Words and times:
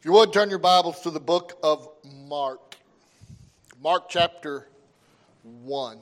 If 0.00 0.06
you 0.06 0.12
would 0.12 0.32
turn 0.32 0.48
your 0.48 0.58
Bibles 0.58 1.02
to 1.02 1.10
the 1.10 1.20
book 1.20 1.58
of 1.62 1.86
Mark, 2.26 2.74
Mark 3.82 4.08
chapter 4.08 4.66
1. 5.42 6.00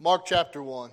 Mark 0.00 0.26
chapter 0.26 0.64
1. 0.64 0.90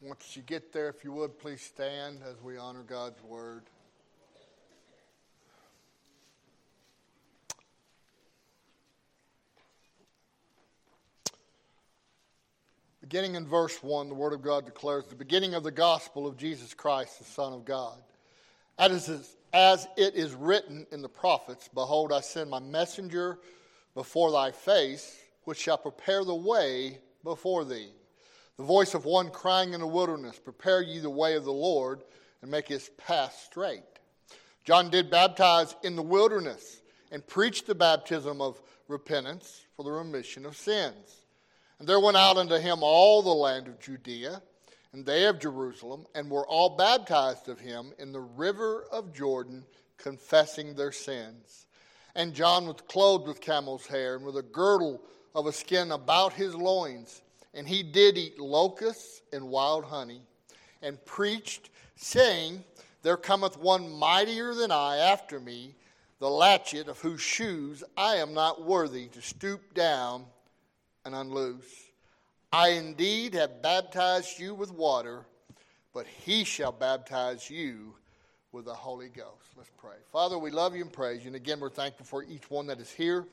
Once 0.00 0.36
you 0.36 0.42
get 0.42 0.72
there, 0.72 0.88
if 0.88 1.04
you 1.04 1.12
would, 1.12 1.38
please 1.38 1.62
stand 1.62 2.18
as 2.28 2.42
we 2.42 2.56
honor 2.56 2.82
God's 2.82 3.22
word. 3.22 3.62
Beginning 13.10 13.34
in 13.34 13.44
verse 13.44 13.82
1, 13.82 14.08
the 14.08 14.14
Word 14.14 14.32
of 14.32 14.40
God 14.40 14.64
declares 14.66 15.04
the 15.06 15.16
beginning 15.16 15.54
of 15.54 15.64
the 15.64 15.72
gospel 15.72 16.28
of 16.28 16.36
Jesus 16.36 16.74
Christ, 16.74 17.18
the 17.18 17.24
Son 17.24 17.52
of 17.52 17.64
God. 17.64 17.98
As, 18.78 19.34
as 19.52 19.88
it 19.96 20.14
is 20.14 20.32
written 20.32 20.86
in 20.92 21.02
the 21.02 21.08
prophets, 21.08 21.68
Behold, 21.74 22.12
I 22.12 22.20
send 22.20 22.48
my 22.48 22.60
messenger 22.60 23.40
before 23.96 24.30
thy 24.30 24.52
face, 24.52 25.18
which 25.42 25.58
shall 25.58 25.76
prepare 25.76 26.22
the 26.24 26.36
way 26.36 26.98
before 27.24 27.64
thee. 27.64 27.88
The 28.56 28.62
voice 28.62 28.94
of 28.94 29.06
one 29.06 29.30
crying 29.30 29.74
in 29.74 29.80
the 29.80 29.88
wilderness, 29.88 30.38
Prepare 30.38 30.82
ye 30.82 31.00
the 31.00 31.10
way 31.10 31.34
of 31.34 31.44
the 31.44 31.52
Lord, 31.52 32.04
and 32.42 32.48
make 32.48 32.68
his 32.68 32.90
path 32.90 33.42
straight. 33.44 33.82
John 34.62 34.88
did 34.88 35.10
baptize 35.10 35.74
in 35.82 35.96
the 35.96 36.02
wilderness 36.02 36.80
and 37.10 37.26
preached 37.26 37.66
the 37.66 37.74
baptism 37.74 38.40
of 38.40 38.62
repentance 38.86 39.62
for 39.74 39.82
the 39.82 39.90
remission 39.90 40.46
of 40.46 40.56
sins. 40.56 41.19
And 41.80 41.88
there 41.88 41.98
went 41.98 42.18
out 42.18 42.36
unto 42.36 42.56
him 42.56 42.80
all 42.82 43.22
the 43.22 43.30
land 43.30 43.66
of 43.66 43.80
Judea, 43.80 44.42
and 44.92 45.06
they 45.06 45.24
of 45.24 45.40
Jerusalem, 45.40 46.06
and 46.14 46.30
were 46.30 46.46
all 46.46 46.76
baptized 46.76 47.48
of 47.48 47.58
him 47.58 47.94
in 47.98 48.12
the 48.12 48.20
river 48.20 48.84
of 48.92 49.14
Jordan, 49.14 49.64
confessing 49.96 50.74
their 50.74 50.92
sins. 50.92 51.66
And 52.14 52.34
John 52.34 52.66
was 52.66 52.82
clothed 52.86 53.26
with 53.26 53.40
camel's 53.40 53.86
hair, 53.86 54.16
and 54.16 54.26
with 54.26 54.36
a 54.36 54.42
girdle 54.42 55.00
of 55.34 55.46
a 55.46 55.52
skin 55.52 55.90
about 55.90 56.34
his 56.34 56.54
loins. 56.54 57.22
And 57.54 57.66
he 57.66 57.82
did 57.82 58.18
eat 58.18 58.38
locusts 58.38 59.22
and 59.32 59.48
wild 59.48 59.86
honey, 59.86 60.20
and 60.82 61.02
preached, 61.06 61.70
saying, 61.96 62.62
There 63.00 63.16
cometh 63.16 63.56
one 63.56 63.90
mightier 63.90 64.52
than 64.52 64.70
I 64.70 64.98
after 64.98 65.40
me, 65.40 65.76
the 66.18 66.28
latchet 66.28 66.88
of 66.88 66.98
whose 66.98 67.22
shoes 67.22 67.82
I 67.96 68.16
am 68.16 68.34
not 68.34 68.66
worthy 68.66 69.06
to 69.08 69.22
stoop 69.22 69.72
down 69.72 70.26
and 71.04 71.14
unloose. 71.14 71.90
I 72.52 72.70
indeed 72.70 73.34
have 73.34 73.62
baptized 73.62 74.38
you 74.38 74.54
with 74.54 74.72
water, 74.72 75.24
but 75.94 76.06
he 76.06 76.44
shall 76.44 76.72
baptize 76.72 77.48
you 77.48 77.94
with 78.52 78.64
the 78.64 78.74
Holy 78.74 79.08
Ghost. 79.08 79.46
Let's 79.56 79.70
pray. 79.78 79.96
Father, 80.12 80.38
we 80.38 80.50
love 80.50 80.74
you 80.74 80.82
and 80.82 80.92
praise 80.92 81.20
you. 81.20 81.28
And 81.28 81.36
again, 81.36 81.60
we're 81.60 81.70
thankful 81.70 82.06
for 82.06 82.24
each 82.24 82.50
one 82.50 82.66
that 82.66 82.80
is 82.80 82.90
here, 82.90 83.26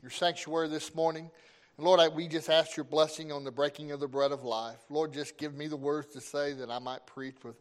your 0.00 0.10
sanctuary 0.10 0.68
this 0.68 0.94
morning. 0.94 1.30
And 1.76 1.86
Lord, 1.86 2.00
I, 2.00 2.08
we 2.08 2.28
just 2.28 2.48
ask 2.48 2.76
your 2.76 2.84
blessing 2.84 3.30
on 3.30 3.44
the 3.44 3.50
breaking 3.50 3.92
of 3.92 4.00
the 4.00 4.08
bread 4.08 4.32
of 4.32 4.42
life. 4.44 4.78
Lord, 4.88 5.12
just 5.12 5.36
give 5.36 5.54
me 5.54 5.66
the 5.66 5.76
words 5.76 6.12
to 6.14 6.20
say 6.20 6.52
that 6.54 6.70
I 6.70 6.78
might 6.78 7.06
preach 7.06 7.36
with 7.44 7.56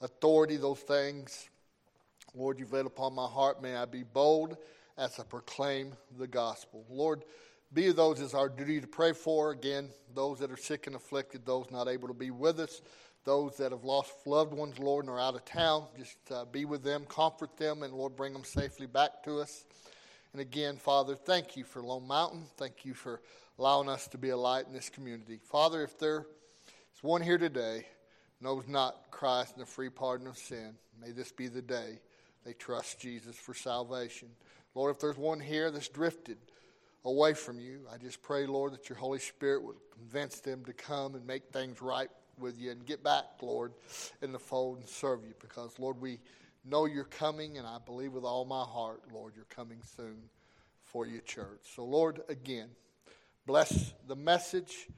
authority 0.00 0.56
those 0.56 0.80
things. 0.80 1.48
Lord, 2.34 2.58
you've 2.58 2.72
laid 2.72 2.86
upon 2.86 3.14
my 3.14 3.26
heart. 3.26 3.62
May 3.62 3.76
I 3.76 3.84
be 3.84 4.02
bold 4.02 4.56
as 4.96 5.18
I 5.18 5.24
proclaim 5.24 5.92
the 6.18 6.26
gospel. 6.26 6.84
Lord, 6.88 7.24
be 7.72 7.88
of 7.88 7.96
those 7.96 8.20
is 8.20 8.34
our 8.34 8.48
duty 8.48 8.80
to 8.80 8.86
pray 8.86 9.12
for. 9.12 9.50
Again, 9.50 9.88
those 10.14 10.38
that 10.38 10.50
are 10.50 10.56
sick 10.56 10.86
and 10.86 10.94
afflicted, 10.94 11.44
those 11.44 11.66
not 11.70 11.88
able 11.88 12.08
to 12.08 12.14
be 12.14 12.30
with 12.30 12.60
us, 12.60 12.82
those 13.24 13.56
that 13.56 13.72
have 13.72 13.84
lost 13.84 14.12
loved 14.26 14.52
ones, 14.52 14.78
Lord, 14.78 15.04
and 15.04 15.14
are 15.14 15.20
out 15.20 15.34
of 15.34 15.44
town. 15.44 15.86
Just 15.98 16.18
uh, 16.30 16.44
be 16.44 16.64
with 16.64 16.84
them, 16.84 17.04
comfort 17.06 17.56
them, 17.56 17.82
and 17.82 17.92
Lord, 17.92 18.16
bring 18.16 18.32
them 18.32 18.44
safely 18.44 18.86
back 18.86 19.22
to 19.24 19.40
us. 19.40 19.64
And 20.32 20.40
again, 20.40 20.76
Father, 20.76 21.14
thank 21.14 21.56
you 21.56 21.64
for 21.64 21.82
Lone 21.82 22.06
Mountain. 22.06 22.46
Thank 22.56 22.84
you 22.84 22.94
for 22.94 23.20
allowing 23.58 23.88
us 23.88 24.08
to 24.08 24.18
be 24.18 24.30
a 24.30 24.36
light 24.36 24.66
in 24.66 24.72
this 24.72 24.90
community. 24.90 25.38
Father, 25.42 25.82
if 25.82 25.98
there 25.98 26.26
is 26.94 27.02
one 27.02 27.22
here 27.22 27.38
today 27.38 27.86
knows 28.40 28.64
not 28.68 29.10
Christ 29.10 29.54
and 29.54 29.62
the 29.62 29.66
free 29.66 29.90
pardon 29.90 30.26
of 30.26 30.36
sin, 30.36 30.74
may 31.00 31.12
this 31.12 31.32
be 31.32 31.48
the 31.48 31.62
day 31.62 32.00
they 32.44 32.52
trust 32.52 33.00
Jesus 33.00 33.36
for 33.36 33.54
salvation. 33.54 34.28
Lord, 34.74 34.94
if 34.94 35.00
there's 35.00 35.16
one 35.16 35.40
here 35.40 35.70
that's 35.70 35.88
drifted, 35.88 36.36
away 37.04 37.34
from 37.34 37.60
you. 37.60 37.80
I 37.92 37.98
just 37.98 38.22
pray, 38.22 38.46
Lord, 38.46 38.72
that 38.72 38.88
your 38.88 38.98
Holy 38.98 39.18
Spirit 39.18 39.62
would 39.62 39.76
convince 39.92 40.40
them 40.40 40.64
to 40.64 40.72
come 40.72 41.14
and 41.14 41.26
make 41.26 41.44
things 41.52 41.80
right 41.82 42.08
with 42.38 42.58
you 42.58 42.70
and 42.70 42.84
get 42.84 43.04
back, 43.04 43.24
Lord, 43.42 43.72
in 44.22 44.32
the 44.32 44.38
fold 44.38 44.78
and 44.78 44.88
serve 44.88 45.24
you. 45.24 45.34
Because, 45.40 45.78
Lord, 45.78 46.00
we 46.00 46.18
know 46.64 46.86
you're 46.86 47.04
coming, 47.04 47.58
and 47.58 47.66
I 47.66 47.78
believe 47.84 48.12
with 48.12 48.24
all 48.24 48.44
my 48.44 48.64
heart, 48.64 49.02
Lord, 49.12 49.34
you're 49.36 49.44
coming 49.44 49.80
soon 49.96 50.16
for 50.82 51.06
your 51.06 51.20
church. 51.20 51.60
So, 51.74 51.84
Lord, 51.84 52.22
again, 52.28 52.68
bless 53.46 53.92
the 54.06 54.16
message, 54.16 54.88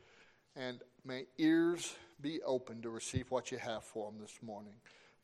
and 0.55 0.81
may 1.05 1.27
ears 1.39 1.95
be 2.21 2.41
open 2.43 2.83
to 2.83 2.91
receive 2.91 3.31
what 3.31 3.51
you 3.51 3.59
have 3.59 3.85
for 3.85 4.11
them 4.11 4.21
this 4.21 4.39
morning. 4.43 4.75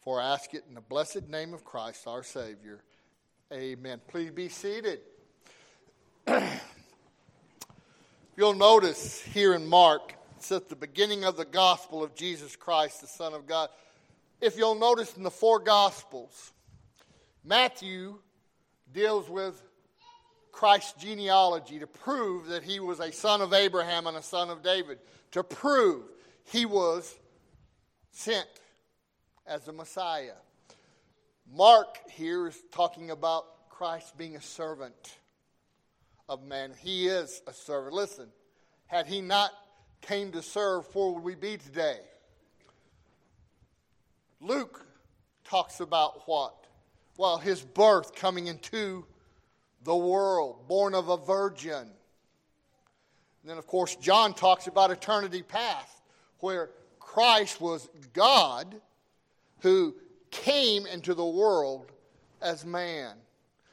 For 0.01 0.21
I 0.21 0.35
ask 0.35 0.53
it 0.53 0.65
in 0.69 0.75
the 0.75 0.81
blessed 0.81 1.29
name 1.29 1.55
of 1.55 1.65
Christ, 1.65 2.07
our 2.07 2.25
Savior. 2.25 2.83
Amen. 3.53 4.01
Please 4.09 4.31
be 4.31 4.49
seated. 4.49 5.01
You'll 8.35 8.55
notice 8.55 9.21
here 9.21 9.53
in 9.53 9.69
Mark, 9.69 10.15
it's 10.39 10.51
at 10.53 10.71
the 10.71 10.77
beginning 10.77 11.23
of 11.23 11.37
the 11.37 11.45
gospel 11.45 12.03
of 12.03 12.15
Jesus 12.15 12.57
Christ, 12.57 13.03
the 13.03 13.07
Son 13.07 13.35
of 13.35 13.47
God. 13.47 13.69
If 14.41 14.57
you'll 14.57 14.75
notice 14.75 15.15
in 15.19 15.23
the 15.23 15.31
four 15.31 15.59
gospels, 15.59 16.51
Matthew 17.45 18.19
deals 18.91 19.29
with 19.29 19.63
Christ's 20.51 20.95
genealogy 20.95 21.79
to 21.81 21.87
prove 21.87 22.47
that 22.47 22.63
he 22.63 22.81
was 22.81 23.01
a 23.01 23.13
son 23.13 23.43
of 23.43 23.53
Abraham 23.53 24.07
and 24.07 24.17
a 24.17 24.23
son 24.23 24.49
of 24.49 24.63
David, 24.63 24.99
to 25.33 25.45
prove 25.45 26.05
he 26.45 26.65
was 26.65 27.15
sent 28.13 28.49
as 29.47 29.65
the 29.65 29.73
Messiah. 29.73 30.37
Mark 31.55 31.99
here 32.11 32.49
is 32.49 32.59
talking 32.73 33.11
about 33.11 33.69
Christ 33.69 34.17
being 34.17 34.37
a 34.37 34.41
servant 34.41 35.19
of 36.29 36.45
man. 36.45 36.73
He 36.79 37.07
is 37.07 37.43
a 37.47 37.53
servant. 37.53 37.95
Listen, 37.95 38.29
had 38.87 39.07
he 39.07 39.21
not 39.21 39.53
came 40.01 40.33
to 40.33 40.43
serve, 40.43 40.87
where 40.95 41.11
would 41.11 41.23
we 41.23 41.35
be 41.35 41.57
today? 41.57 41.99
Luke 44.41 44.85
talks 45.45 45.81
about 45.81 46.27
what? 46.27 46.67
Well, 47.17 47.39
his 47.39 47.63
birth 47.63 48.15
coming 48.15 48.47
into 48.47 49.05
the 49.85 49.97
world, 49.97 50.67
born 50.69 50.95
of 50.95 51.09
a 51.09 51.17
virgin. 51.17 51.75
And 51.75 51.91
then, 53.45 53.59
of 53.59 53.67
course, 53.67 53.97
John 53.97 54.35
talks 54.35 54.67
about 54.67 54.91
eternity 54.91 55.43
past, 55.43 56.03
where 56.39 56.71
Christ 56.99 57.61
was 57.61 57.89
God 58.13 58.81
who 59.61 59.95
came 60.31 60.87
into 60.87 61.15
the 61.15 61.25
world 61.25 61.93
as 62.41 62.65
man. 62.65 63.15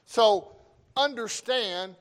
So, 0.06 0.52
understand 0.96 1.96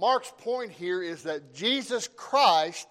Mark's 0.00 0.32
point 0.38 0.72
here 0.72 1.02
is 1.02 1.24
that 1.24 1.52
Jesus 1.52 2.08
Christ 2.16 2.88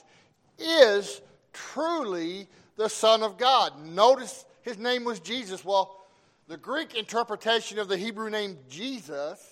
is 0.59 1.21
truly 1.53 2.47
the 2.75 2.87
Son 2.87 3.23
of 3.23 3.39
God. 3.39 3.83
Notice 3.83 4.45
his 4.61 4.77
name 4.77 5.05
was 5.05 5.19
Jesus. 5.19 5.65
Well, 5.65 6.05
the 6.47 6.55
Greek 6.55 6.93
interpretation 6.93 7.79
of 7.79 7.87
the 7.87 7.97
Hebrew 7.97 8.29
name 8.29 8.57
Jesus 8.69 9.43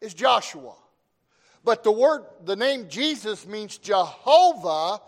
is 0.00 0.14
Joshua. 0.14 0.74
But 1.64 1.82
the 1.82 1.90
word, 1.90 2.22
the 2.44 2.54
name 2.54 2.88
Jesus 2.88 3.44
means 3.44 3.78
Jehovah 3.78 5.00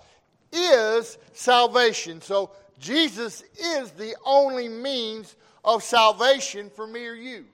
is 0.52 1.18
salvation. 1.34 2.20
So 2.20 2.50
Jesus 2.80 3.44
is 3.56 3.92
the 3.92 4.16
only 4.24 4.68
means 4.68 5.36
of 5.64 5.84
salvation 5.84 6.68
for 6.68 6.88
me 6.88 7.06
or 7.06 7.14
you. 7.14 7.44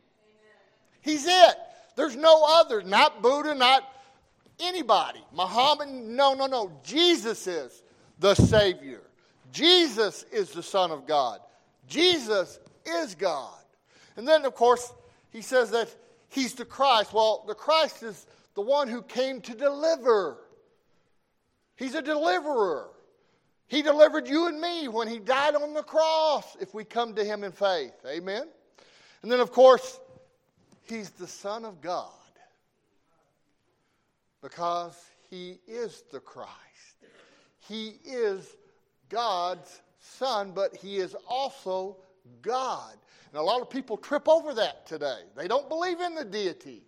He's 1.03 1.27
it. 1.27 1.57
There's 1.97 2.17
no 2.17 2.45
other, 2.47 2.83
not 2.83 3.23
Buddha, 3.23 3.55
not 3.55 3.83
anybody. 4.61 5.25
Muhammad, 5.33 5.89
no, 5.89 6.35
no, 6.35 6.47
no. 6.47 6.73
Jesus 6.83 7.47
is 7.47 7.83
the 8.19 8.35
Savior. 8.35 9.03
Jesus 9.53 10.25
is 10.33 10.51
the 10.51 10.63
Son 10.63 10.91
of 10.91 11.07
God. 11.07 11.41
Jesus 11.87 12.59
is 12.85 13.15
God. 13.15 13.53
And 14.17 14.27
then, 14.27 14.45
of 14.45 14.55
course, 14.55 14.93
he 15.31 15.43
says 15.43 15.71
that 15.71 15.95
he's 16.29 16.55
the 16.55 16.65
Christ. 16.65 17.13
Well, 17.13 17.45
the 17.47 17.55
Christ 17.55 18.03
is 18.03 18.27
the 18.55 18.63
one 18.63 18.89
who 18.89 19.03
came 19.03 19.41
to 19.43 19.55
deliver. 19.55 20.39
He's 21.77 21.95
a 21.95 22.03
deliverer. 22.03 22.89
He 23.69 23.83
delivered 23.83 24.29
you 24.29 24.47
and 24.47 24.61
me 24.61 24.89
when 24.89 25.09
he 25.09 25.19
died 25.19 25.55
on 25.55 25.75
the 25.75 25.83
cross 25.83 26.57
if 26.61 26.73
we 26.73 26.85
come 26.85 27.15
to 27.15 27.25
him 27.25 27.45
in 27.45 27.53
faith. 27.53 27.95
Amen? 28.07 28.45
And 29.23 29.31
then, 29.31 29.41
of 29.41 29.51
course, 29.53 29.99
he's 30.83 31.11
the 31.11 31.27
Son 31.27 31.65
of 31.65 31.81
God 31.81 32.13
because 34.43 34.97
he 35.29 35.59
is 35.67 36.05
the 36.13 36.21
Christ. 36.21 36.53
He 37.69 37.99
is 38.05 38.57
God's 39.09 39.83
Son, 39.99 40.53
but 40.55 40.77
He 40.77 40.97
is 40.97 41.17
also 41.29 41.97
God. 42.43 42.95
And 43.31 43.41
a 43.41 43.43
lot 43.43 43.61
of 43.61 43.69
people 43.69 43.97
trip 43.97 44.29
over 44.29 44.55
that 44.55 44.87
today. 44.87 45.21
They 45.37 45.49
don't 45.49 45.69
believe 45.69 46.01
in 46.01 46.15
the 46.15 46.25
deity. 46.25 46.83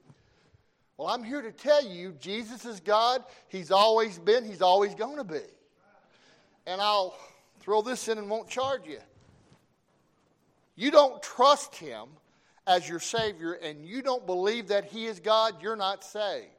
Well, 0.97 1.09
I'm 1.09 1.23
here 1.23 1.43
to 1.43 1.53
tell 1.53 1.85
you 1.85 2.13
Jesus 2.21 2.65
is 2.65 2.81
God. 2.81 3.25
He's 3.49 3.71
always 3.71 4.19
been, 4.19 4.45
He's 4.45 4.63
always 4.63 4.95
going 4.95 5.17
to 5.17 5.25
be. 5.25 5.41
And 6.67 6.81
I'll 6.81 7.17
throw 7.61 7.83
this 7.83 8.09
in 8.09 8.19
and 8.19 8.29
won't 8.29 8.49
charge 8.49 8.87
you. 8.87 8.99
You 10.77 10.91
don't 10.91 11.21
trust 11.23 11.75
Him 11.75 12.09
as 12.67 12.89
your 12.89 13.01
Savior 13.01 13.55
and 13.55 13.85
you 13.85 14.03
don't 14.03 14.27
believe 14.27 14.69
that 14.69 14.85
He 14.85 15.07
is 15.07 15.19
God, 15.19 15.63
you're 15.63 15.77
not 15.77 16.05
saved. 16.05 16.58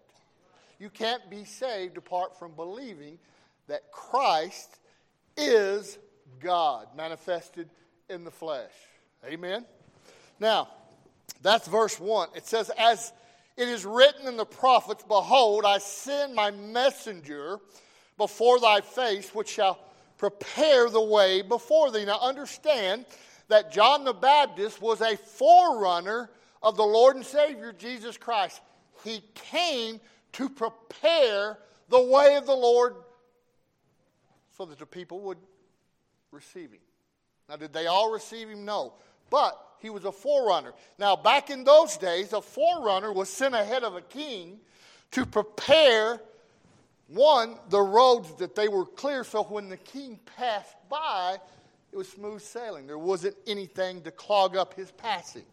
You 0.80 0.90
can't 0.90 1.30
be 1.30 1.44
saved 1.44 1.98
apart 1.98 2.40
from 2.40 2.54
believing 2.54 3.20
that 3.68 3.92
Christ 3.92 4.80
is 5.38 5.98
God 6.40 6.88
manifested 6.96 7.70
in 8.10 8.24
the 8.24 8.32
flesh. 8.32 8.72
Amen? 9.26 9.66
Now, 10.40 10.70
that's 11.42 11.68
verse 11.68 12.00
1. 12.00 12.30
It 12.36 12.48
says, 12.48 12.72
As 12.78 13.12
it 13.58 13.68
is 13.68 13.86
written 13.86 14.28
in 14.28 14.38
the 14.38 14.46
prophets, 14.46 15.04
Behold, 15.08 15.66
I 15.66 15.80
send 15.80 16.34
my 16.34 16.52
messenger 16.52 17.60
before 18.18 18.60
thy 18.60 18.82
face, 18.82 19.34
which 19.36 19.50
shall 19.50 19.80
prepare 20.18 20.90
the 20.90 21.02
way 21.02 21.42
before 21.42 21.92
thee. 21.92 22.06
Now, 22.06 22.20
understand 22.22 23.06
that 23.50 23.72
John 23.72 24.06
the 24.06 24.14
Baptist 24.14 24.82
was 24.82 25.02
a 25.02 25.18
forerunner 25.18 26.30
of 26.62 26.78
the 26.78 26.84
Lord 26.84 27.16
and 27.16 27.26
Savior 27.26 27.74
Jesus 27.74 28.18
Christ. 28.18 28.62
He 29.04 29.22
came 29.34 30.00
to 30.34 30.50
prepare 30.50 31.58
the 31.90 32.02
way 32.02 32.36
of 32.36 32.46
the 32.46 32.56
Lord 32.56 32.96
so 34.58 34.66
that 34.66 34.80
the 34.80 34.86
people 34.86 35.22
would 35.22 35.38
receive 36.32 36.72
him. 36.72 36.80
Now, 37.48 37.56
did 37.56 37.74
they 37.74 37.88
all 37.88 38.12
receive 38.12 38.50
him? 38.50 38.66
No. 38.66 38.94
But 39.30 39.58
he 39.80 39.90
was 39.90 40.06
a 40.06 40.12
forerunner. 40.12 40.74
Now, 40.98 41.16
back 41.16 41.50
in 41.50 41.64
those 41.64 41.98
days, 41.98 42.34
a 42.34 42.42
forerunner 42.42 43.12
was 43.12 43.30
sent 43.30 43.56
ahead 43.56 43.84
of 43.84 43.96
a 43.96 44.02
king 44.02 44.60
to 45.12 45.26
prepare, 45.26 46.22
one, 47.08 47.56
the 47.70 47.82
roads 47.82 48.34
that 48.36 48.56
they 48.56 48.68
were 48.68 48.86
clear 48.86 49.24
so 49.24 49.44
when 49.44 49.70
the 49.70 49.78
king 49.78 50.20
passed 50.38 50.76
by, 50.90 51.38
it 51.92 51.98
was 51.98 52.10
smooth 52.10 52.42
sailing. 52.42 52.86
There 52.86 53.00
wasn't 53.00 53.36
anything 53.48 54.02
to 54.04 54.12
clog 54.12 54.56
up 54.56 54.76
his 54.76 54.92
passing. 54.92 55.46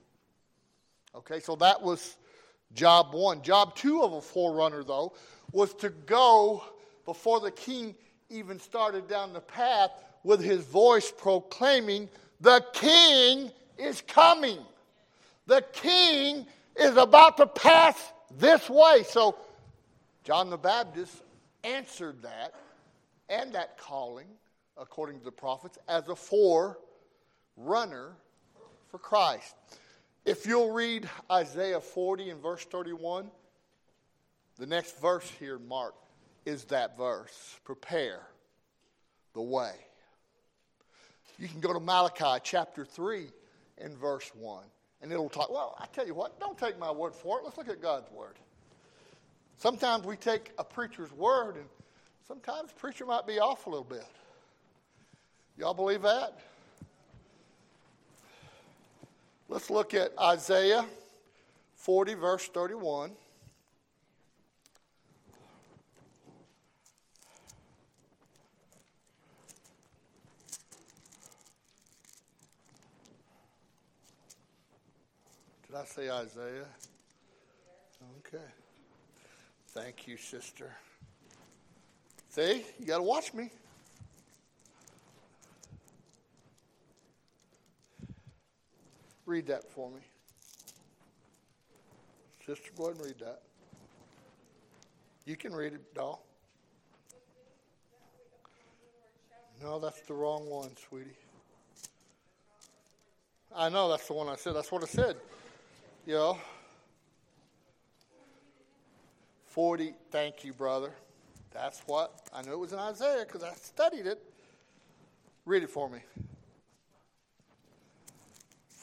Okay, 1.15 1.41
so 1.41 1.57
that 1.57 1.81
was 1.81 2.17
job 2.75 3.15
one. 3.15 3.43
Job 3.43 3.75
two 3.75 4.03
of 4.03 4.13
a 4.13 4.21
forerunner, 4.21 4.85
though, 4.85 5.15
was 5.53 5.75
to 5.75 5.91
go 5.91 6.65
before 7.05 7.41
the 7.41 7.51
king 7.51 7.95
even 8.29 8.59
started 8.59 9.09
down 9.09 9.33
the 9.33 9.41
path 9.41 9.91
with 10.25 10.43
his 10.43 10.65
voice 10.65 11.13
proclaiming, 11.17 12.09
The 12.41 12.65
king 12.73 13.51
is 13.79 14.03
coming. 14.03 14.59
The 15.47 15.65
king 15.73 16.47
is 16.75 16.97
about 16.97 17.37
to 17.37 17.47
pass 17.47 18.13
this 18.37 18.69
way. 18.69 19.05
So 19.09 19.37
John 20.25 20.51
the 20.51 20.59
Baptist 20.59 21.23
answered 21.63 22.21
that 22.23 22.55
and 23.29 23.53
that 23.55 23.79
calling, 23.79 24.27
according 24.77 25.21
to 25.21 25.25
the 25.25 25.33
prophets, 25.33 25.79
as 25.89 26.09
a 26.09 26.17
forerunner 26.17 26.77
for 28.89 28.99
Christ. 28.99 29.55
If 30.27 30.45
you'll 30.45 30.73
read 30.73 31.09
Isaiah 31.31 31.81
40 31.81 32.31
and 32.31 32.43
verse 32.43 32.65
31, 32.65 33.31
the 34.59 34.67
next 34.67 35.01
verse 35.01 35.31
here, 35.39 35.61
Mark, 35.61 35.95
is 36.45 36.65
that 36.65 36.99
verse. 36.99 37.61
Prepare 37.65 38.23
the 39.35 39.41
way. 39.41 39.71
You 41.39 41.47
can 41.47 41.61
go 41.61 41.73
to 41.73 41.79
Malachi 41.79 42.41
chapter 42.43 42.85
3 42.85 43.29
and 43.79 43.97
verse 43.97 44.29
1, 44.35 44.65
and 45.01 45.13
it'll 45.13 45.29
talk. 45.29 45.49
Well, 45.49 45.77
I 45.79 45.87
tell 45.93 46.05
you 46.05 46.15
what, 46.15 46.41
don't 46.41 46.59
take 46.59 46.77
my 46.77 46.91
word 46.91 47.15
for 47.15 47.39
it. 47.39 47.45
Let's 47.45 47.57
look 47.57 47.69
at 47.69 47.81
God's 47.81 48.11
word. 48.11 48.35
Sometimes 49.59 50.05
we 50.05 50.17
take 50.17 50.51
a 50.59 50.65
preacher's 50.65 51.13
word, 51.13 51.55
and 51.55 51.67
sometimes 52.27 52.73
preacher 52.73 53.07
might 53.07 53.29
be 53.29 53.39
off 53.39 53.69
a 53.69 53.71
little 53.71 53.85
bit. 53.85 54.07
Y'all 55.57 55.73
believe 55.73 56.03
that? 56.03 56.37
Let's 59.49 59.71
look 59.71 59.95
at 59.95 60.11
Isaiah 60.19 60.85
40, 61.77 62.15
verse 62.15 62.49
31. 62.49 63.13
Did 75.67 75.77
I 75.77 75.85
say 75.85 76.11
Isaiah? 76.11 76.67
Okay. 78.27 78.43
Thank 79.69 80.09
you, 80.09 80.17
sister. 80.17 80.75
See, 82.31 82.65
you 82.81 82.87
got 82.87 82.97
to 82.97 83.03
watch 83.05 83.33
me. 83.33 83.51
Read 89.27 89.47
that 89.49 89.69
for 89.69 89.91
me. 89.91 90.01
Sister, 92.47 92.71
go 92.77 92.85
ahead 92.85 92.97
and 92.97 93.07
read 93.07 93.19
that. 93.19 93.43
You 95.25 95.37
can 95.37 95.53
read 95.53 95.73
it, 95.73 95.95
doll. 95.95 96.25
No, 99.61 99.81
that's 99.81 100.01
the 100.03 100.15
wrong 100.15 100.49
one, 100.49 100.71
sweetie. 100.89 101.17
I 103.55 103.69
know 103.69 103.89
that's 103.89 104.07
the 104.07 104.13
one 104.13 104.29
I 104.29 104.37
said. 104.37 104.55
That's 104.55 104.71
what 104.71 104.85
I 104.85 104.87
said. 104.87 105.17
You 106.07 106.15
know. 106.15 106.39
40, 109.47 109.95
thank 110.13 110.45
you, 110.45 110.53
brother. 110.53 110.93
That's 111.53 111.81
what 111.87 112.29
I 112.33 112.43
knew 112.43 112.53
it 112.53 112.59
was 112.59 112.73
in 112.75 112.79
Isaiah 112.79 113.25
because 113.27 113.43
I 113.43 113.55
studied 113.55 114.07
it. 114.07 114.23
Read 115.47 115.63
it 115.63 115.71
for 115.71 115.89
me. 115.89 116.01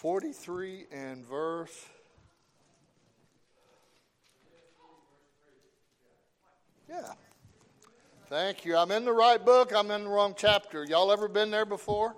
43 0.03 0.87
and 0.91 1.25
verse. 1.25 1.85
Yeah. 6.89 7.13
Thank 8.27 8.65
you. 8.65 8.75
I'm 8.75 8.91
in 8.91 9.05
the 9.05 9.13
right 9.13 9.43
book. 9.43 9.71
I'm 9.73 9.89
in 9.91 10.03
the 10.03 10.09
wrong 10.09 10.35
chapter. 10.37 10.83
Y'all 10.83 11.09
ever 11.09 11.29
been 11.29 11.51
there 11.51 11.65
before? 11.65 12.17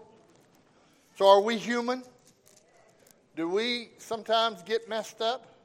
So, 1.15 1.27
are 1.27 1.41
we 1.41 1.59
human? 1.59 2.01
Do 3.35 3.47
we 3.47 3.91
sometimes 3.99 4.63
get 4.63 4.89
messed 4.89 5.21
up? 5.21 5.55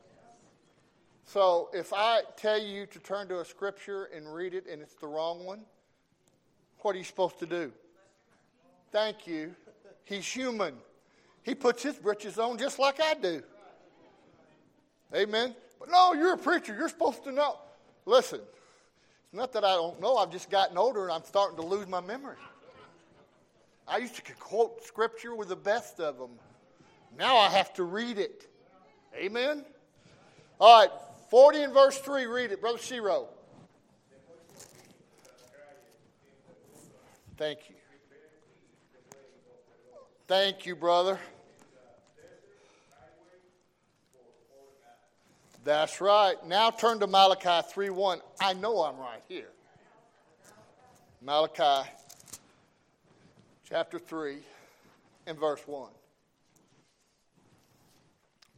So, 1.25 1.71
if 1.73 1.91
I 1.95 2.21
tell 2.37 2.61
you 2.61 2.85
to 2.85 2.99
turn 2.99 3.29
to 3.29 3.41
a 3.41 3.47
scripture 3.47 4.11
and 4.15 4.31
read 4.35 4.53
it 4.53 4.67
and 4.71 4.83
it's 4.83 4.97
the 4.97 5.07
wrong 5.07 5.47
one, 5.47 5.63
what 6.81 6.95
are 6.95 6.99
you 6.99 7.05
supposed 7.05 7.39
to 7.39 7.47
do? 7.47 7.73
Thank 8.93 9.27
you. 9.27 9.55
He's 10.05 10.27
human. 10.27 10.75
He 11.43 11.55
puts 11.55 11.83
his 11.83 11.97
britches 11.97 12.39
on 12.39 12.59
just 12.59 12.79
like 12.79 13.01
I 13.01 13.15
do. 13.15 13.43
Amen. 15.15 15.55
But 15.79 15.91
no, 15.91 16.13
you're 16.13 16.35
a 16.35 16.39
preacher. 16.39 16.75
You're 16.77 16.89
supposed 16.89 17.25
to 17.25 17.33
know. 17.33 17.59
Listen, 18.07 18.41
it's 18.41 19.35
not 19.35 19.53
that 19.53 19.65
I 19.65 19.75
don't 19.75 20.01
know. 20.01 20.17
I've 20.17 20.31
just 20.31 20.51
gotten 20.51 20.77
older 20.77 21.05
and 21.05 21.13
I'm 21.13 21.25
starting 21.25 21.57
to 21.57 21.65
lose 21.65 21.89
my 21.89 22.01
memory. 22.01 22.37
I 23.89 23.99
used 23.99 24.15
to 24.17 24.35
quote 24.35 24.85
scripture 24.85 25.35
with 25.35 25.49
the 25.49 25.57
best 25.57 25.99
of 25.99 26.19
them. 26.19 26.31
Now 27.19 27.37
I 27.37 27.49
have 27.49 27.73
to 27.75 27.85
read 27.85 28.19
it. 28.19 28.47
Amen. 29.17 29.65
All 30.61 30.81
right, 30.83 30.91
40 31.31 31.63
and 31.63 31.73
verse 31.73 31.99
3, 31.99 32.27
read 32.27 32.53
it. 32.53 32.61
Brother 32.61 32.79
Shiro. 32.79 33.29
Thank 37.37 37.71
you. 37.71 37.80
Thank 40.31 40.65
you, 40.65 40.77
brother. 40.77 41.19
That's 45.65 46.01
right. 46.01 46.37
Now 46.47 46.71
turn 46.71 47.01
to 47.01 47.09
Malachi 47.09 47.67
3:1. 47.69 48.21
I 48.41 48.53
know 48.53 48.81
I'm 48.85 48.97
right 48.97 49.25
here. 49.27 49.51
Malachi 51.21 51.91
chapter 53.69 53.99
3 53.99 54.45
and 55.27 55.37
verse 55.37 55.67
1. 55.67 55.91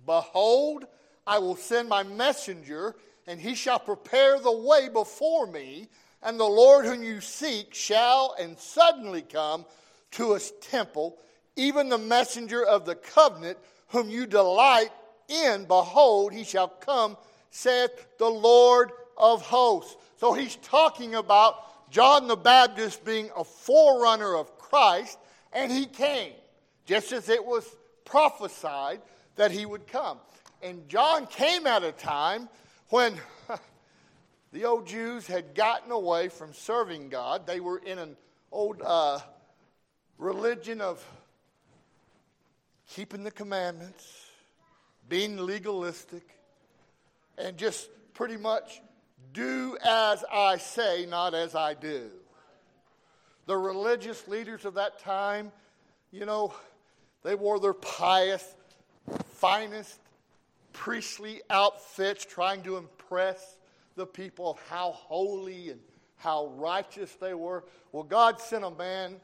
Behold, 0.04 0.84
I 1.26 1.38
will 1.38 1.56
send 1.56 1.88
my 1.88 2.02
messenger, 2.02 2.96
and 3.26 3.40
he 3.40 3.54
shall 3.54 3.80
prepare 3.80 4.38
the 4.38 4.52
way 4.52 4.90
before 4.90 5.46
me, 5.46 5.88
and 6.22 6.38
the 6.38 6.44
Lord 6.44 6.84
whom 6.84 7.02
you 7.02 7.22
seek 7.22 7.72
shall 7.72 8.36
and 8.38 8.58
suddenly 8.58 9.22
come 9.22 9.64
to 10.10 10.34
his 10.34 10.50
temple 10.60 11.18
even 11.56 11.88
the 11.88 11.98
messenger 11.98 12.64
of 12.64 12.84
the 12.84 12.94
covenant, 12.94 13.58
whom 13.88 14.10
you 14.10 14.26
delight 14.26 14.90
in, 15.28 15.64
behold, 15.64 16.32
he 16.32 16.44
shall 16.44 16.68
come, 16.68 17.16
saith 17.50 18.06
the 18.18 18.28
Lord 18.28 18.90
of 19.16 19.42
hosts. 19.42 19.96
So 20.16 20.32
he's 20.32 20.56
talking 20.56 21.14
about 21.14 21.90
John 21.90 22.26
the 22.26 22.36
Baptist 22.36 23.04
being 23.04 23.30
a 23.36 23.44
forerunner 23.44 24.34
of 24.36 24.58
Christ, 24.58 25.18
and 25.52 25.70
he 25.70 25.86
came, 25.86 26.32
just 26.86 27.12
as 27.12 27.28
it 27.28 27.44
was 27.44 27.64
prophesied 28.04 29.00
that 29.36 29.50
he 29.50 29.66
would 29.66 29.86
come. 29.86 30.18
And 30.62 30.88
John 30.88 31.26
came 31.26 31.66
at 31.66 31.82
a 31.82 31.92
time 31.92 32.48
when 32.88 33.14
the 34.52 34.64
old 34.64 34.86
Jews 34.86 35.26
had 35.26 35.54
gotten 35.54 35.90
away 35.90 36.28
from 36.28 36.54
serving 36.54 37.08
God. 37.08 37.46
They 37.46 37.60
were 37.60 37.78
in 37.78 37.98
an 37.98 38.16
old 38.50 38.80
uh, 38.82 39.18
religion 40.18 40.80
of 40.80 41.04
keeping 42.94 43.24
the 43.24 43.30
commandments, 43.30 44.26
being 45.08 45.38
legalistic, 45.38 46.22
and 47.38 47.56
just 47.56 47.88
pretty 48.12 48.36
much 48.36 48.82
do 49.32 49.76
as 49.82 50.22
I 50.30 50.58
say, 50.58 51.06
not 51.06 51.34
as 51.34 51.54
I 51.54 51.74
do. 51.74 52.10
The 53.46 53.56
religious 53.56 54.28
leaders 54.28 54.64
of 54.64 54.74
that 54.74 54.98
time, 54.98 55.52
you 56.10 56.26
know, 56.26 56.54
they 57.22 57.34
wore 57.34 57.58
their 57.58 57.72
pious, 57.72 58.44
finest 59.34 59.98
priestly 60.72 61.40
outfits, 61.48 62.24
trying 62.24 62.62
to 62.62 62.76
impress 62.76 63.56
the 63.96 64.06
people 64.06 64.58
how 64.68 64.92
holy 64.92 65.70
and 65.70 65.80
how 66.16 66.52
righteous 66.56 67.12
they 67.14 67.34
were. 67.34 67.64
Well, 67.90 68.04
God 68.04 68.40
sent 68.40 68.64
a 68.64 68.70
man 68.70 69.16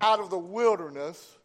out 0.00 0.20
of 0.20 0.30
the 0.30 0.38
wilderness 0.38 1.37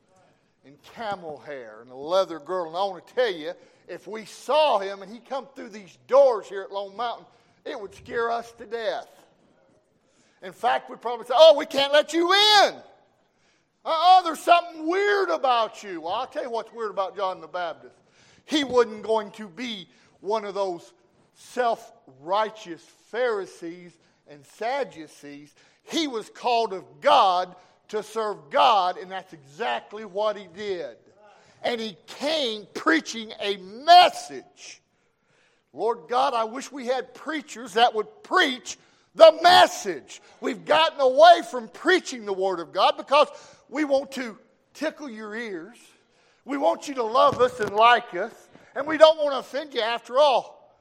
in 0.65 0.75
camel 0.95 1.39
hair 1.39 1.79
and 1.81 1.91
a 1.91 1.95
leather 1.95 2.39
girdle. 2.39 2.67
And 2.67 2.77
I 2.77 2.83
want 2.83 3.05
to 3.05 3.13
tell 3.13 3.33
you, 3.33 3.53
if 3.87 4.07
we 4.07 4.25
saw 4.25 4.79
him 4.79 5.01
and 5.01 5.11
he 5.11 5.19
come 5.19 5.47
through 5.55 5.69
these 5.69 5.97
doors 6.07 6.47
here 6.47 6.61
at 6.61 6.71
Lone 6.71 6.95
Mountain, 6.95 7.25
it 7.65 7.79
would 7.79 7.93
scare 7.95 8.31
us 8.31 8.51
to 8.53 8.65
death. 8.65 9.07
In 10.41 10.53
fact, 10.53 10.89
we'd 10.89 11.01
probably 11.01 11.25
say, 11.25 11.33
Oh, 11.35 11.57
we 11.57 11.65
can't 11.65 11.93
let 11.93 12.13
you 12.13 12.31
in. 12.31 12.73
Uh 13.85 13.89
uh 13.89 14.21
there's 14.21 14.39
something 14.39 14.87
weird 14.87 15.29
about 15.29 15.83
you. 15.83 16.01
Well, 16.01 16.13
I'll 16.13 16.27
tell 16.27 16.43
you 16.43 16.49
what's 16.49 16.71
weird 16.73 16.91
about 16.91 17.15
John 17.15 17.41
the 17.41 17.47
Baptist. 17.47 17.95
He 18.45 18.63
wasn't 18.63 19.03
going 19.03 19.31
to 19.31 19.47
be 19.47 19.87
one 20.19 20.45
of 20.45 20.53
those 20.53 20.93
self 21.33 21.91
righteous 22.21 22.81
Pharisees 23.09 23.97
and 24.27 24.45
Sadducees. 24.45 25.53
He 25.83 26.07
was 26.07 26.29
called 26.29 26.73
of 26.73 26.83
God 27.01 27.55
to 27.93 28.01
serve 28.01 28.49
God, 28.49 28.97
and 28.97 29.11
that's 29.11 29.33
exactly 29.33 30.03
what 30.03 30.35
he 30.35 30.47
did. 30.55 30.97
And 31.61 31.79
he 31.79 31.95
came 32.07 32.65
preaching 32.73 33.31
a 33.39 33.57
message. 33.57 34.81
Lord 35.73 35.99
God, 36.09 36.33
I 36.33 36.43
wish 36.43 36.71
we 36.71 36.87
had 36.87 37.13
preachers 37.13 37.73
that 37.73 37.93
would 37.93 38.07
preach 38.23 38.77
the 39.13 39.37
message. 39.43 40.21
We've 40.41 40.65
gotten 40.65 40.99
away 40.99 41.41
from 41.51 41.67
preaching 41.67 42.25
the 42.25 42.33
Word 42.33 42.59
of 42.59 42.73
God 42.73 42.97
because 42.97 43.27
we 43.69 43.85
want 43.85 44.11
to 44.13 44.39
tickle 44.73 45.09
your 45.09 45.35
ears. 45.35 45.77
We 46.45 46.57
want 46.57 46.87
you 46.87 46.95
to 46.95 47.03
love 47.03 47.39
us 47.41 47.59
and 47.59 47.75
like 47.75 48.15
us. 48.15 48.33
And 48.75 48.87
we 48.87 48.97
don't 48.97 49.19
want 49.19 49.33
to 49.33 49.37
offend 49.37 49.75
you 49.75 49.81
after 49.81 50.17
all. 50.17 50.75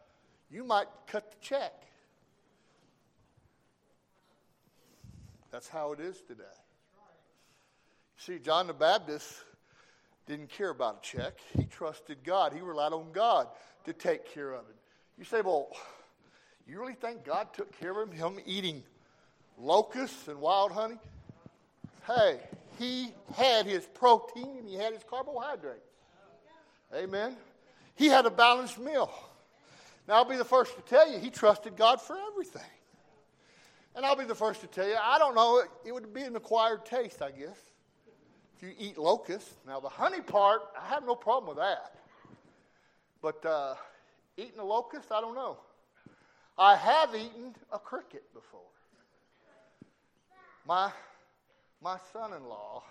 You 0.50 0.64
might 0.64 0.86
cut 1.06 1.30
the 1.30 1.36
check. 1.42 1.74
That's 5.50 5.68
how 5.68 5.92
it 5.92 6.00
is 6.00 6.22
today. 6.22 6.44
See, 8.24 8.38
John 8.38 8.68
the 8.68 8.72
Baptist 8.72 9.42
didn't 10.28 10.48
care 10.48 10.70
about 10.70 10.98
a 10.98 11.00
check. 11.02 11.38
He 11.58 11.64
trusted 11.64 12.18
God. 12.22 12.52
He 12.52 12.60
relied 12.60 12.92
on 12.92 13.10
God 13.10 13.48
to 13.84 13.92
take 13.92 14.32
care 14.32 14.52
of 14.52 14.60
it. 14.68 14.76
You 15.18 15.24
say, 15.24 15.40
well, 15.40 15.70
you 16.68 16.78
really 16.78 16.94
think 16.94 17.24
God 17.24 17.52
took 17.52 17.76
care 17.80 18.00
of 18.00 18.12
him, 18.12 18.16
him 18.16 18.38
eating 18.46 18.84
locusts 19.58 20.28
and 20.28 20.40
wild 20.40 20.70
honey? 20.70 20.98
Hey, 22.06 22.38
he 22.78 23.12
had 23.34 23.66
his 23.66 23.86
protein 23.86 24.56
and 24.56 24.68
he 24.68 24.76
had 24.76 24.92
his 24.92 25.02
carbohydrates. 25.02 25.80
Amen. 26.94 27.36
He 27.96 28.06
had 28.06 28.24
a 28.24 28.30
balanced 28.30 28.78
meal. 28.78 29.12
Now, 30.06 30.14
I'll 30.14 30.24
be 30.24 30.36
the 30.36 30.44
first 30.44 30.76
to 30.76 30.82
tell 30.82 31.10
you, 31.10 31.18
he 31.18 31.30
trusted 31.30 31.76
God 31.76 32.00
for 32.00 32.16
everything. 32.30 32.62
And 33.96 34.06
I'll 34.06 34.14
be 34.14 34.26
the 34.26 34.34
first 34.36 34.60
to 34.60 34.68
tell 34.68 34.86
you, 34.86 34.96
I 35.02 35.18
don't 35.18 35.34
know, 35.34 35.58
it, 35.58 35.70
it 35.86 35.92
would 35.92 36.14
be 36.14 36.22
an 36.22 36.36
acquired 36.36 36.86
taste, 36.86 37.20
I 37.20 37.32
guess 37.32 37.58
you 38.62 38.72
eat 38.78 38.96
locusts. 38.96 39.54
Now, 39.66 39.80
the 39.80 39.88
honey 39.88 40.20
part, 40.20 40.62
I 40.80 40.86
have 40.88 41.04
no 41.04 41.16
problem 41.16 41.48
with 41.48 41.58
that. 41.58 41.96
But 43.20 43.44
uh, 43.44 43.74
eating 44.36 44.58
a 44.58 44.64
locust, 44.64 45.10
I 45.10 45.20
don't 45.20 45.34
know. 45.34 45.58
I 46.56 46.76
have 46.76 47.14
eaten 47.14 47.54
a 47.72 47.78
cricket 47.78 48.22
before. 48.32 48.60
My, 50.66 50.92
my 51.82 51.98
son 52.12 52.32
in 52.34 52.44
law, 52.44 52.84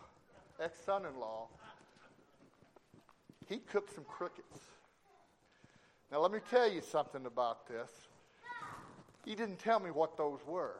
ex 0.61 0.77
son 0.85 1.05
in 1.05 1.17
law, 1.17 1.47
he 3.47 3.57
cooked 3.57 3.95
some 3.95 4.03
crickets. 4.03 4.59
Now, 6.11 6.19
let 6.19 6.31
me 6.31 6.39
tell 6.49 6.69
you 6.69 6.81
something 6.81 7.25
about 7.25 7.67
this. 7.67 7.89
He 9.25 9.35
didn't 9.35 9.59
tell 9.59 9.79
me 9.79 9.91
what 9.91 10.17
those 10.17 10.39
were 10.45 10.75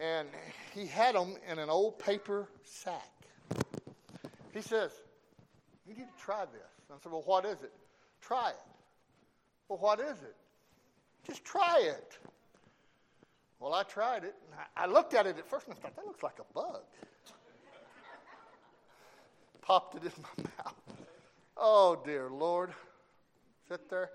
and 0.00 0.28
he 0.74 0.86
had 0.86 1.14
them 1.14 1.34
in 1.50 1.58
an 1.58 1.68
old 1.68 1.98
paper 1.98 2.48
sack. 2.64 3.10
He 4.52 4.62
says, 4.62 4.92
You 5.86 5.94
need 5.94 6.06
to 6.16 6.24
try 6.24 6.46
this. 6.46 6.62
I 6.90 6.94
said, 7.02 7.12
Well, 7.12 7.22
what 7.26 7.44
is 7.44 7.62
it? 7.62 7.72
Try 8.20 8.50
it. 8.50 8.56
Well, 9.68 9.78
what 9.78 10.00
is 10.00 10.22
it? 10.22 10.34
Just 11.26 11.44
try 11.44 11.80
it. 11.82 12.18
Well, 13.60 13.74
I 13.74 13.82
tried 13.82 14.24
it. 14.24 14.34
I 14.76 14.86
looked 14.86 15.12
at 15.12 15.26
it 15.26 15.36
at 15.38 15.46
first 15.46 15.68
and 15.68 15.76
I 15.76 15.80
thought, 15.80 15.96
That 15.96 16.06
looks 16.06 16.22
like 16.22 16.38
a 16.40 16.52
bug. 16.54 16.80
Popped 19.62 19.96
it 19.96 20.04
in 20.04 20.12
my 20.22 20.44
mouth. 20.64 20.74
Oh, 21.56 22.00
dear 22.04 22.30
Lord. 22.30 22.70
Sit 23.68 23.90
there. 23.90 24.10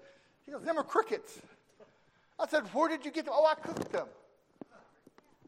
He 0.46 0.52
goes, 0.52 0.64
Them 0.64 0.80
are 0.80 0.84
crickets. 0.84 1.40
I 2.40 2.48
said, 2.48 2.64
Where 2.74 2.90
did 2.90 3.06
you 3.06 3.12
get 3.12 3.26
them? 3.26 3.36
Oh, 3.38 3.46
I 3.46 3.54
cooked 3.54 3.92
them 3.92 4.08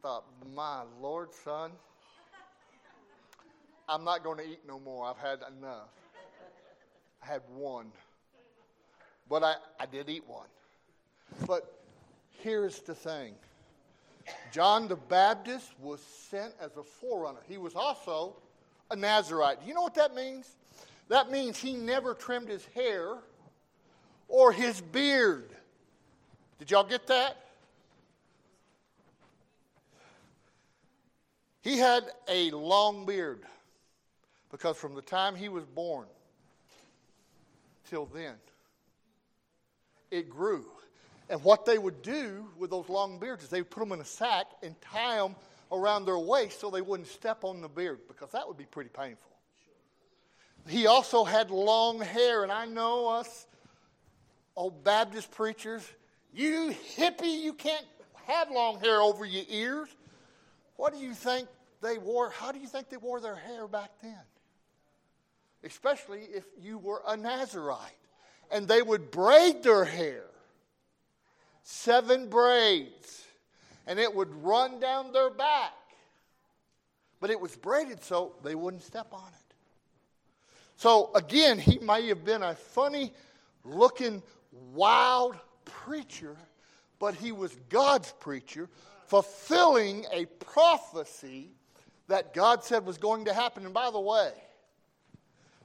thought, 0.02 0.24
my 0.54 0.82
Lord, 1.00 1.28
son, 1.44 1.72
I'm 3.88 4.04
not 4.04 4.22
going 4.22 4.38
to 4.38 4.44
eat 4.44 4.60
no 4.66 4.78
more. 4.78 5.06
I've 5.06 5.18
had 5.18 5.40
enough. 5.58 5.88
I 7.22 7.26
had 7.26 7.42
one. 7.54 7.86
But 9.28 9.42
I, 9.42 9.54
I 9.80 9.86
did 9.86 10.08
eat 10.08 10.24
one. 10.26 10.46
But 11.46 11.80
here's 12.42 12.80
the 12.80 12.94
thing 12.94 13.34
John 14.52 14.88
the 14.88 14.96
Baptist 14.96 15.72
was 15.80 16.00
sent 16.00 16.52
as 16.60 16.76
a 16.76 16.82
forerunner. 16.82 17.40
He 17.48 17.58
was 17.58 17.74
also 17.74 18.36
a 18.90 18.96
Nazarite. 18.96 19.60
Do 19.60 19.68
you 19.68 19.74
know 19.74 19.82
what 19.82 19.94
that 19.94 20.14
means? 20.14 20.48
That 21.08 21.30
means 21.30 21.58
he 21.58 21.74
never 21.74 22.14
trimmed 22.14 22.48
his 22.48 22.64
hair 22.74 23.14
or 24.28 24.52
his 24.52 24.80
beard. 24.80 25.50
Did 26.58 26.70
y'all 26.70 26.84
get 26.84 27.06
that? 27.06 27.47
He 31.62 31.78
had 31.78 32.04
a 32.28 32.50
long 32.50 33.04
beard 33.06 33.42
because 34.50 34.76
from 34.76 34.94
the 34.94 35.02
time 35.02 35.34
he 35.34 35.48
was 35.48 35.64
born 35.64 36.06
till 37.88 38.06
then, 38.06 38.34
it 40.10 40.30
grew. 40.30 40.64
And 41.30 41.42
what 41.42 41.66
they 41.66 41.78
would 41.78 42.00
do 42.02 42.46
with 42.58 42.70
those 42.70 42.88
long 42.88 43.18
beards 43.18 43.44
is 43.44 43.50
they 43.50 43.60
would 43.60 43.70
put 43.70 43.80
them 43.80 43.92
in 43.92 44.00
a 44.00 44.04
sack 44.04 44.46
and 44.62 44.74
tie 44.80 45.16
them 45.16 45.34
around 45.70 46.06
their 46.06 46.18
waist 46.18 46.60
so 46.60 46.70
they 46.70 46.80
wouldn't 46.80 47.08
step 47.08 47.44
on 47.44 47.60
the 47.60 47.68
beard 47.68 48.00
because 48.08 48.30
that 48.30 48.48
would 48.48 48.56
be 48.56 48.64
pretty 48.64 48.90
painful. 48.90 49.28
He 50.66 50.86
also 50.86 51.24
had 51.24 51.50
long 51.50 52.00
hair, 52.00 52.42
and 52.42 52.52
I 52.52 52.66
know 52.66 53.08
us 53.08 53.46
old 54.56 54.82
Baptist 54.82 55.30
preachers, 55.30 55.88
you 56.34 56.74
hippie, 56.96 57.42
you 57.42 57.52
can't 57.52 57.86
have 58.26 58.50
long 58.50 58.80
hair 58.80 59.00
over 59.00 59.24
your 59.24 59.44
ears. 59.48 59.88
What 60.78 60.94
do 60.94 61.00
you 61.00 61.12
think 61.12 61.48
they 61.82 61.98
wore? 61.98 62.30
How 62.30 62.52
do 62.52 62.60
you 62.60 62.68
think 62.68 62.88
they 62.88 62.96
wore 62.96 63.20
their 63.20 63.34
hair 63.34 63.66
back 63.66 63.90
then? 64.00 64.14
Especially 65.64 66.20
if 66.20 66.44
you 66.62 66.78
were 66.78 67.02
a 67.06 67.16
Nazarite. 67.16 67.80
And 68.50 68.66
they 68.66 68.80
would 68.80 69.10
braid 69.10 69.64
their 69.64 69.84
hair, 69.84 70.24
seven 71.64 72.30
braids, 72.30 73.26
and 73.86 73.98
it 73.98 74.14
would 74.14 74.32
run 74.42 74.78
down 74.78 75.12
their 75.12 75.30
back. 75.30 75.72
But 77.20 77.30
it 77.30 77.40
was 77.40 77.56
braided 77.56 78.02
so 78.02 78.36
they 78.44 78.54
wouldn't 78.54 78.84
step 78.84 79.08
on 79.12 79.28
it. 79.28 79.54
So 80.76 81.10
again, 81.16 81.58
he 81.58 81.80
may 81.80 82.06
have 82.06 82.24
been 82.24 82.44
a 82.44 82.54
funny 82.54 83.12
looking, 83.64 84.22
wild 84.72 85.34
preacher, 85.64 86.36
but 87.00 87.16
he 87.16 87.32
was 87.32 87.54
God's 87.68 88.12
preacher 88.20 88.68
fulfilling 89.08 90.04
a 90.12 90.26
prophecy 90.26 91.50
that 92.08 92.34
God 92.34 92.62
said 92.62 92.84
was 92.86 92.98
going 92.98 93.24
to 93.24 93.32
happen. 93.32 93.64
And 93.64 93.74
by 93.74 93.90
the 93.90 94.00
way, 94.00 94.32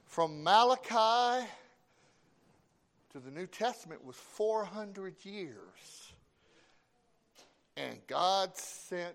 from 0.06 0.42
Malachi 0.42 1.46
to 3.12 3.18
the 3.18 3.30
New 3.30 3.46
Testament 3.46 4.04
was 4.04 4.16
400 4.16 5.14
years. 5.24 6.12
And 7.76 7.98
God 8.06 8.56
sent 8.56 9.14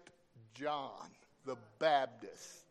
John 0.53 1.09
the 1.45 1.55
Baptist 1.79 2.65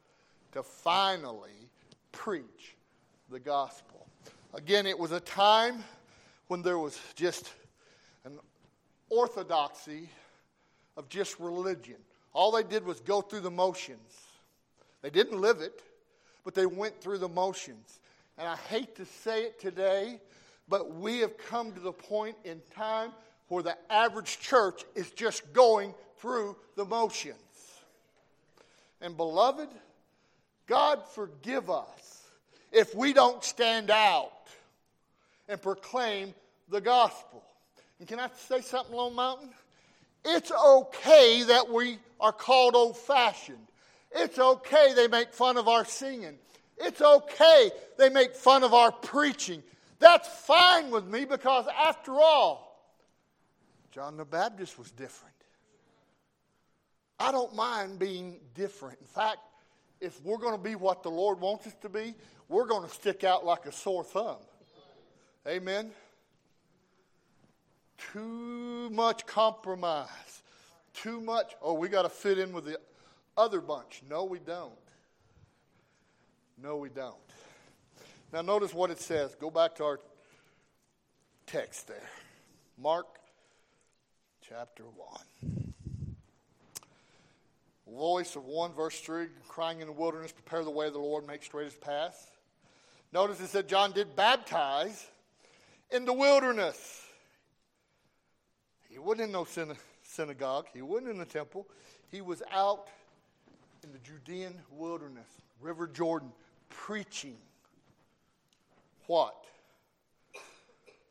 to 0.52 0.62
finally 0.62 1.68
preach 2.12 2.76
the 3.30 3.40
gospel. 3.40 4.06
Again, 4.54 4.86
it 4.86 4.98
was 4.98 5.12
a 5.12 5.20
time 5.20 5.82
when 6.46 6.62
there 6.62 6.78
was 6.78 6.98
just 7.14 7.52
an 8.24 8.38
orthodoxy 9.10 10.08
of 10.98 11.08
just 11.08 11.38
religion. 11.38 11.96
All 12.34 12.50
they 12.50 12.64
did 12.64 12.84
was 12.84 13.00
go 13.00 13.22
through 13.22 13.40
the 13.40 13.50
motions. 13.50 14.18
They 15.00 15.10
didn't 15.10 15.40
live 15.40 15.60
it, 15.60 15.80
but 16.44 16.54
they 16.54 16.66
went 16.66 17.00
through 17.00 17.18
the 17.18 17.28
motions. 17.28 18.00
And 18.36 18.46
I 18.46 18.56
hate 18.56 18.96
to 18.96 19.06
say 19.06 19.44
it 19.44 19.60
today, 19.60 20.20
but 20.68 20.96
we 20.96 21.20
have 21.20 21.38
come 21.38 21.72
to 21.72 21.80
the 21.80 21.92
point 21.92 22.36
in 22.44 22.60
time 22.74 23.12
where 23.46 23.62
the 23.62 23.76
average 23.90 24.40
church 24.40 24.84
is 24.94 25.10
just 25.12 25.52
going 25.52 25.94
through 26.18 26.56
the 26.76 26.84
motions. 26.84 27.36
And 29.00 29.16
beloved, 29.16 29.68
God 30.66 31.00
forgive 31.14 31.70
us 31.70 32.28
if 32.72 32.94
we 32.94 33.12
don't 33.12 33.42
stand 33.42 33.90
out 33.90 34.32
and 35.48 35.62
proclaim 35.62 36.34
the 36.68 36.80
gospel. 36.80 37.42
And 38.00 38.08
can 38.08 38.18
I 38.18 38.28
say 38.48 38.60
something, 38.60 38.94
Lone 38.94 39.14
Mountain? 39.14 39.50
It's 40.24 40.50
okay 40.50 41.44
that 41.44 41.68
we 41.72 41.98
are 42.20 42.32
called 42.32 42.74
old 42.74 42.96
fashioned. 42.96 43.58
It's 44.10 44.38
okay 44.38 44.92
they 44.94 45.08
make 45.08 45.32
fun 45.32 45.56
of 45.56 45.68
our 45.68 45.84
singing. 45.84 46.38
It's 46.78 47.00
okay 47.00 47.70
they 47.98 48.08
make 48.08 48.34
fun 48.34 48.62
of 48.62 48.74
our 48.74 48.92
preaching. 48.92 49.62
That's 49.98 50.28
fine 50.28 50.90
with 50.90 51.06
me 51.06 51.24
because, 51.24 51.66
after 51.66 52.12
all, 52.12 52.68
John 53.90 54.16
the 54.16 54.24
Baptist 54.24 54.78
was 54.78 54.90
different. 54.92 55.34
I 57.18 57.32
don't 57.32 57.54
mind 57.54 57.98
being 57.98 58.38
different. 58.54 59.00
In 59.00 59.06
fact, 59.06 59.38
if 60.00 60.24
we're 60.24 60.38
going 60.38 60.56
to 60.56 60.62
be 60.62 60.76
what 60.76 61.02
the 61.02 61.10
Lord 61.10 61.40
wants 61.40 61.66
us 61.66 61.74
to 61.82 61.88
be, 61.88 62.14
we're 62.48 62.66
going 62.66 62.88
to 62.88 62.94
stick 62.94 63.24
out 63.24 63.44
like 63.44 63.66
a 63.66 63.72
sore 63.72 64.04
thumb. 64.04 64.36
Amen. 65.46 65.90
Too 68.12 68.90
much 68.90 69.26
compromise. 69.26 70.42
Too 70.94 71.20
much, 71.20 71.54
oh, 71.62 71.74
we 71.74 71.88
got 71.88 72.02
to 72.02 72.08
fit 72.08 72.38
in 72.38 72.52
with 72.52 72.64
the 72.64 72.78
other 73.36 73.60
bunch. 73.60 74.02
No, 74.08 74.24
we 74.24 74.38
don't. 74.38 74.72
No, 76.60 76.76
we 76.76 76.88
don't. 76.88 77.14
Now, 78.32 78.42
notice 78.42 78.74
what 78.74 78.90
it 78.90 79.00
says. 79.00 79.34
Go 79.36 79.50
back 79.50 79.76
to 79.76 79.84
our 79.84 80.00
text 81.46 81.86
there. 81.86 82.08
Mark 82.76 83.06
chapter 84.48 84.84
1. 84.84 85.74
Voice 87.90 88.36
of 88.36 88.44
one, 88.44 88.72
verse 88.72 89.00
3, 89.00 89.26
crying 89.48 89.80
in 89.80 89.86
the 89.86 89.92
wilderness, 89.92 90.30
prepare 90.30 90.62
the 90.62 90.70
way 90.70 90.86
of 90.88 90.92
the 90.92 90.98
Lord, 90.98 91.26
make 91.26 91.42
straight 91.42 91.64
his 91.64 91.74
path. 91.74 92.38
Notice 93.12 93.40
it 93.40 93.48
said 93.48 93.66
John 93.66 93.92
did 93.92 94.14
baptize 94.14 95.06
in 95.90 96.04
the 96.04 96.12
wilderness. 96.12 97.07
He 98.98 99.04
wasn't 99.04 99.26
in 99.26 99.32
no 99.32 99.46
synagogue, 100.02 100.66
he 100.74 100.82
wasn't 100.82 101.10
in 101.10 101.18
the 101.18 101.24
temple. 101.24 101.68
He 102.10 102.20
was 102.20 102.42
out 102.50 102.88
in 103.84 103.92
the 103.92 103.98
Judean 103.98 104.52
wilderness, 104.72 105.28
River 105.60 105.86
Jordan, 105.86 106.32
preaching 106.68 107.36
what? 109.06 109.36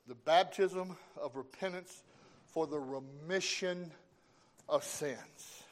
The 0.05 0.15
baptism 0.15 0.97
of 1.15 1.37
repentance 1.37 2.03
for 2.47 2.67
the 2.67 2.77
remission 2.77 3.89
of 4.67 4.83
sins. 4.83 5.63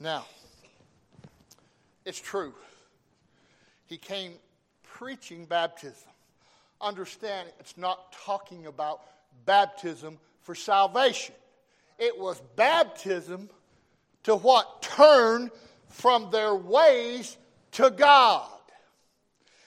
Now, 0.00 0.26
it's 2.04 2.20
true. 2.20 2.52
He 3.86 3.96
came 3.96 4.32
preaching 4.82 5.44
baptism. 5.44 6.08
Understand, 6.80 7.48
it's 7.60 7.76
not 7.78 8.12
talking 8.12 8.66
about 8.66 9.02
baptism 9.46 10.18
for 10.48 10.54
salvation. 10.54 11.34
It 11.98 12.18
was 12.18 12.40
baptism 12.56 13.50
to 14.22 14.34
what? 14.34 14.80
Turn 14.80 15.50
from 15.88 16.30
their 16.30 16.54
ways 16.54 17.36
to 17.72 17.90
God. 17.90 18.48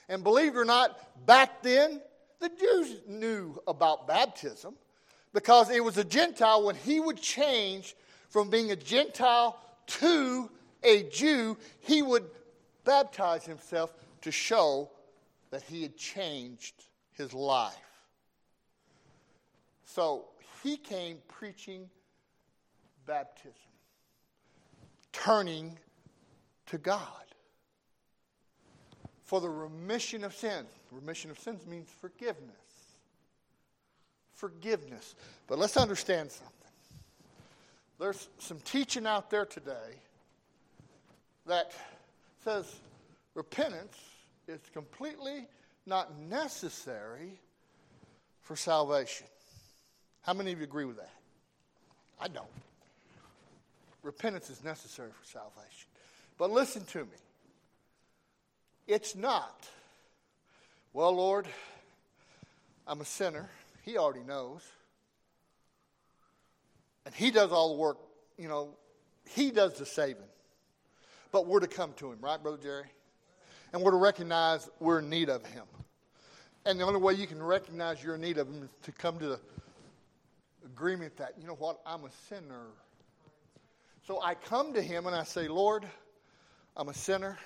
And 0.10 0.24
believe 0.24 0.56
it 0.56 0.58
or 0.58 0.66
not, 0.66 0.98
back 1.28 1.62
then, 1.62 2.02
the 2.40 2.50
Jews 2.50 2.96
knew 3.08 3.62
about 3.68 4.08
baptism 4.08 4.74
because 5.34 5.70
it 5.70 5.84
was 5.84 6.00
a 6.00 6.04
Gentile 6.04 6.64
when 6.64 6.74
he 6.78 7.00
would 7.00 7.22
change 7.22 7.96
from 8.30 8.50
being 8.50 8.72
a 8.72 8.76
Gentile 8.76 9.62
to 9.86 10.50
a 10.82 11.04
Jew, 11.04 11.60
he 11.82 12.02
would 12.02 12.26
baptize 12.86 13.46
himself 13.46 13.94
to 14.22 14.32
show 14.32 14.90
that 15.52 15.62
he 15.62 15.84
had 15.84 15.96
changed 15.96 16.74
his 17.14 17.36
life. 17.36 17.76
So 19.86 20.31
he 20.64 20.78
came 20.78 21.18
preaching 21.28 21.90
baptism, 23.06 23.54
turning 25.12 25.78
to 26.68 26.78
God 26.78 27.08
for 29.24 29.42
the 29.42 29.50
remission 29.50 30.24
of 30.24 30.36
sins. 30.36 30.68
Remission 30.92 31.32
of 31.32 31.40
sins 31.40 31.66
means 31.66 31.90
forgiveness. 32.00 32.56
Forgiveness. 34.34 35.16
But 35.48 35.58
let's 35.58 35.78
understand 35.78 36.32
something. 36.32 36.56
There's 38.00 38.30
some 38.40 38.60
teaching 38.66 39.06
out 39.06 39.30
there 39.30 39.46
today 39.46 40.00
that 41.46 41.72
says 42.44 42.76
repentance 43.36 43.98
is 44.48 44.60
completely 44.74 45.48
not 45.86 46.18
necessary 46.20 47.40
for 48.42 48.56
salvation. 48.56 49.28
How 50.24 50.34
many 50.34 50.52
of 50.52 50.60
you 50.60 50.64
agree 50.64 50.86
with 50.86 50.98
that? 50.98 51.12
I 52.20 52.28
don't. 52.28 52.46
Repentance 54.04 54.50
is 54.50 54.64
necessary 54.64 55.10
for 55.10 55.26
salvation. 55.26 55.88
But 56.38 56.52
listen 56.52 56.84
to 56.86 57.00
me. 57.00 57.18
It's 58.88 59.16
not. 59.16 59.68
Well, 60.94 61.16
Lord, 61.16 61.48
I'm 62.88 63.02
a 63.02 63.06
sinner. 63.06 63.50
He 63.84 63.98
already 63.98 64.24
knows. 64.26 64.62
And 67.06 67.16
He 67.16 67.32
does 67.32 67.52
all 67.52 67.76
the 67.76 67.82
work, 67.82 67.98
you 68.38 68.48
know, 68.48 68.70
He 69.30 69.52
does 69.52 69.76
the 69.76 69.86
saving. 69.86 70.24
But 71.32 71.48
we're 71.48 71.62
to 71.62 71.68
come 71.68 71.94
to 71.98 72.12
Him, 72.12 72.20
right, 72.22 72.42
Brother 72.42 72.60
Jerry? 72.62 72.86
And 73.74 73.82
we're 73.82 73.92
to 73.92 73.98
recognize 73.98 74.70
we're 74.80 75.00
in 75.00 75.10
need 75.10 75.30
of 75.30 75.46
Him. 75.46 75.64
And 76.66 76.80
the 76.80 76.84
only 76.84 77.00
way 77.00 77.14
you 77.14 77.26
can 77.26 77.42
recognize 77.42 78.04
you're 78.04 78.16
in 78.16 78.22
need 78.22 78.38
of 78.38 78.48
Him 78.48 78.64
is 78.64 78.70
to 78.84 78.92
come 78.92 79.18
to 79.20 79.28
the 79.28 79.40
agreement 80.82 81.16
that, 81.18 81.36
you 81.40 81.46
know 81.46 81.54
what, 81.54 81.80
I'm 81.86 82.06
a 82.06 82.10
sinner. 82.28 82.66
So 84.08 84.20
I 84.20 84.34
come 84.34 84.74
to 84.74 84.82
Him 84.82 85.06
and 85.06 85.16
I 85.16 85.24
say, 85.24 85.48
Lord, 85.48 85.86
I'm 86.76 86.90
a 86.90 86.94
sinner. 86.96 87.38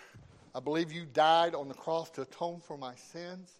I 0.55 0.61
believe 0.61 0.93
you 0.93 1.03
died 1.03 1.53
on 1.53 1.67
the 1.67 1.73
cross 1.73 2.09
to 2.11 2.21
atone 2.21 2.61
for 2.61 2.77
my 2.77 2.95
sins. 2.95 3.51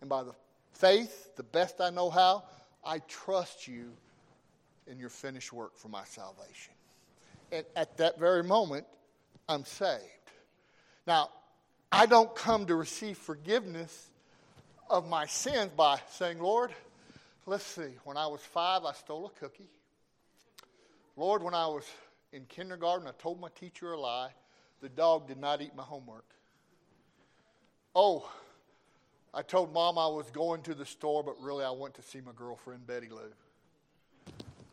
And 0.00 0.08
by 0.08 0.22
the 0.22 0.32
faith, 0.74 1.34
the 1.34 1.42
best 1.42 1.80
I 1.80 1.90
know 1.90 2.08
how, 2.08 2.44
I 2.84 3.00
trust 3.08 3.66
you 3.66 3.90
in 4.86 4.96
your 4.96 5.08
finished 5.08 5.52
work 5.52 5.76
for 5.76 5.88
my 5.88 6.04
salvation. 6.04 6.74
And 7.50 7.66
at 7.74 7.96
that 7.96 8.20
very 8.20 8.44
moment, 8.44 8.86
I'm 9.48 9.64
saved. 9.64 10.02
Now, 11.04 11.30
I 11.90 12.06
don't 12.06 12.32
come 12.32 12.66
to 12.66 12.76
receive 12.76 13.18
forgiveness 13.18 14.08
of 14.88 15.08
my 15.08 15.26
sins 15.26 15.72
by 15.76 15.98
saying, 16.10 16.38
Lord, 16.38 16.70
let's 17.46 17.64
see, 17.64 17.94
when 18.04 18.16
I 18.16 18.26
was 18.26 18.40
five, 18.40 18.84
I 18.84 18.92
stole 18.92 19.26
a 19.26 19.40
cookie. 19.40 19.70
Lord, 21.16 21.42
when 21.42 21.54
I 21.54 21.66
was 21.66 21.84
in 22.32 22.44
kindergarten, 22.44 23.08
I 23.08 23.12
told 23.12 23.40
my 23.40 23.48
teacher 23.58 23.92
a 23.92 23.98
lie. 23.98 24.30
The 24.82 24.88
dog 24.88 25.28
did 25.28 25.38
not 25.38 25.62
eat 25.62 25.74
my 25.74 25.82
homework. 25.82 26.26
Oh, 27.94 28.28
I 29.32 29.42
told 29.42 29.72
mom 29.72 29.96
I 29.96 30.08
was 30.08 30.30
going 30.30 30.62
to 30.62 30.74
the 30.74 30.84
store, 30.84 31.22
but 31.22 31.40
really 31.40 31.64
I 31.64 31.70
went 31.70 31.94
to 31.94 32.02
see 32.02 32.20
my 32.20 32.32
girlfriend, 32.36 32.86
Betty 32.86 33.08
Lou. 33.08 33.32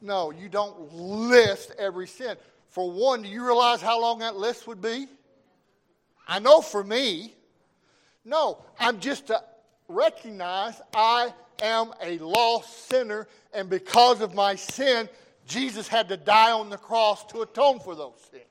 No, 0.01 0.31
you 0.31 0.49
don't 0.49 0.93
list 0.93 1.71
every 1.79 2.07
sin. 2.07 2.35
For 2.69 2.91
one, 2.91 3.21
do 3.21 3.29
you 3.29 3.45
realize 3.45 3.81
how 3.81 4.01
long 4.01 4.19
that 4.19 4.35
list 4.35 4.67
would 4.67 4.81
be? 4.81 5.07
I 6.27 6.39
know 6.39 6.59
for 6.59 6.83
me. 6.83 7.33
No, 8.25 8.57
I'm 8.79 8.99
just 8.99 9.27
to 9.27 9.41
recognize 9.95 10.79
I 10.93 11.33
am 11.61 11.93
a 12.01 12.17
lost 12.19 12.89
sinner, 12.89 13.27
and 13.53 13.69
because 13.69 14.21
of 14.21 14.33
my 14.33 14.55
sin, 14.55 15.09
Jesus 15.47 15.87
had 15.87 16.09
to 16.09 16.17
die 16.17 16.51
on 16.51 16.69
the 16.69 16.77
cross 16.77 17.25
to 17.27 17.41
atone 17.41 17.79
for 17.79 17.95
those 17.95 18.19
sins. 18.31 18.43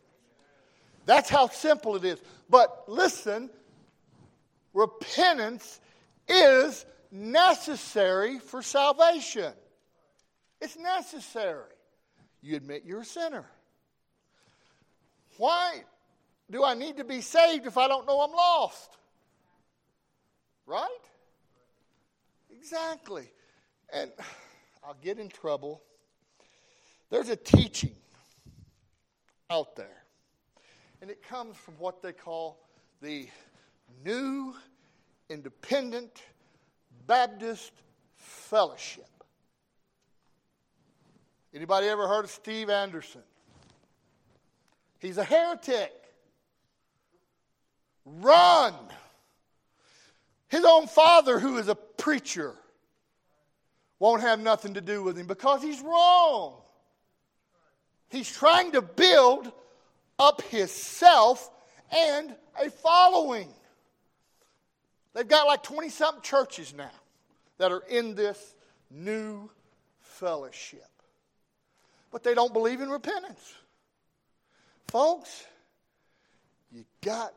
That's 1.05 1.28
how 1.28 1.48
simple 1.48 1.96
it 1.96 2.05
is. 2.05 2.20
But 2.48 2.85
listen, 2.87 3.50
repentance 4.72 5.81
is 6.28 6.85
necessary 7.11 8.38
for 8.38 8.62
salvation. 8.62 9.52
It's 10.61 10.76
necessary. 10.76 11.64
you 12.40 12.57
admit 12.57 12.85
you're 12.87 13.00
a 13.00 13.05
sinner. 13.05 13.44
Why 15.38 15.83
do 16.50 16.64
I 16.64 16.74
need 16.74 16.98
to 16.98 17.05
be 17.05 17.20
saved 17.20 17.66
if 17.66 17.76
I 17.76 17.88
don't 17.88 18.07
know 18.07 18.20
I'm 18.20 18.33
lost? 18.33 18.90
Right? 20.66 20.88
Exactly. 22.62 23.29
And 23.92 24.12
I'll 24.85 24.96
get 25.03 25.18
in 25.18 25.29
trouble. 25.29 25.83
There's 27.11 27.29
a 27.29 27.35
teaching 27.35 27.90
out 29.51 29.75
there, 29.75 30.05
and 31.01 31.11
it 31.11 31.22
comes 31.25 31.57
from 31.57 31.75
what 31.79 32.03
they 32.03 32.12
call 32.12 32.61
the 33.03 33.27
New 34.05 34.55
Independent 35.29 36.22
Baptist 37.09 37.72
Fellowship. 38.16 39.11
Anybody 41.53 41.88
ever 41.88 42.07
heard 42.07 42.25
of 42.25 42.31
Steve 42.31 42.70
Anderson? 42.70 43.22
He's 45.01 45.18
a 45.18 45.25
heretic. 45.25 45.92
Run. 48.05 48.75
His 50.48 50.64
own 50.64 50.87
father, 50.87 51.38
who 51.38 51.59
is 51.59 51.68
a 51.68 51.75
preacher, 52.03 52.57
won't 54.01 54.23
have 54.23 54.41
nothing 54.41 54.75
to 54.75 54.81
do 54.81 55.05
with 55.05 55.17
him 55.17 55.29
because 55.29 55.62
he's 55.62 55.81
wrong. 55.81 56.55
He's 58.11 58.29
trying 58.29 58.73
to 58.73 58.83
build 58.83 59.53
up 60.19 60.43
his 60.43 60.73
self 60.73 61.49
and 61.93 62.35
a 62.61 62.71
following. 62.71 63.49
They've 65.15 65.29
got 65.29 65.47
like 65.47 65.62
20 65.62 65.91
something 65.91 66.23
churches 66.23 66.75
now 66.75 66.91
that 67.59 67.71
are 67.71 67.85
in 67.88 68.17
this 68.17 68.57
new 68.91 69.49
fellowship. 70.01 70.91
But 72.11 72.25
they 72.25 72.35
don't 72.35 72.53
believe 72.53 72.81
in 72.81 72.91
repentance. 72.91 73.55
Folks, 74.88 75.47
you 76.73 76.85
got 77.01 77.33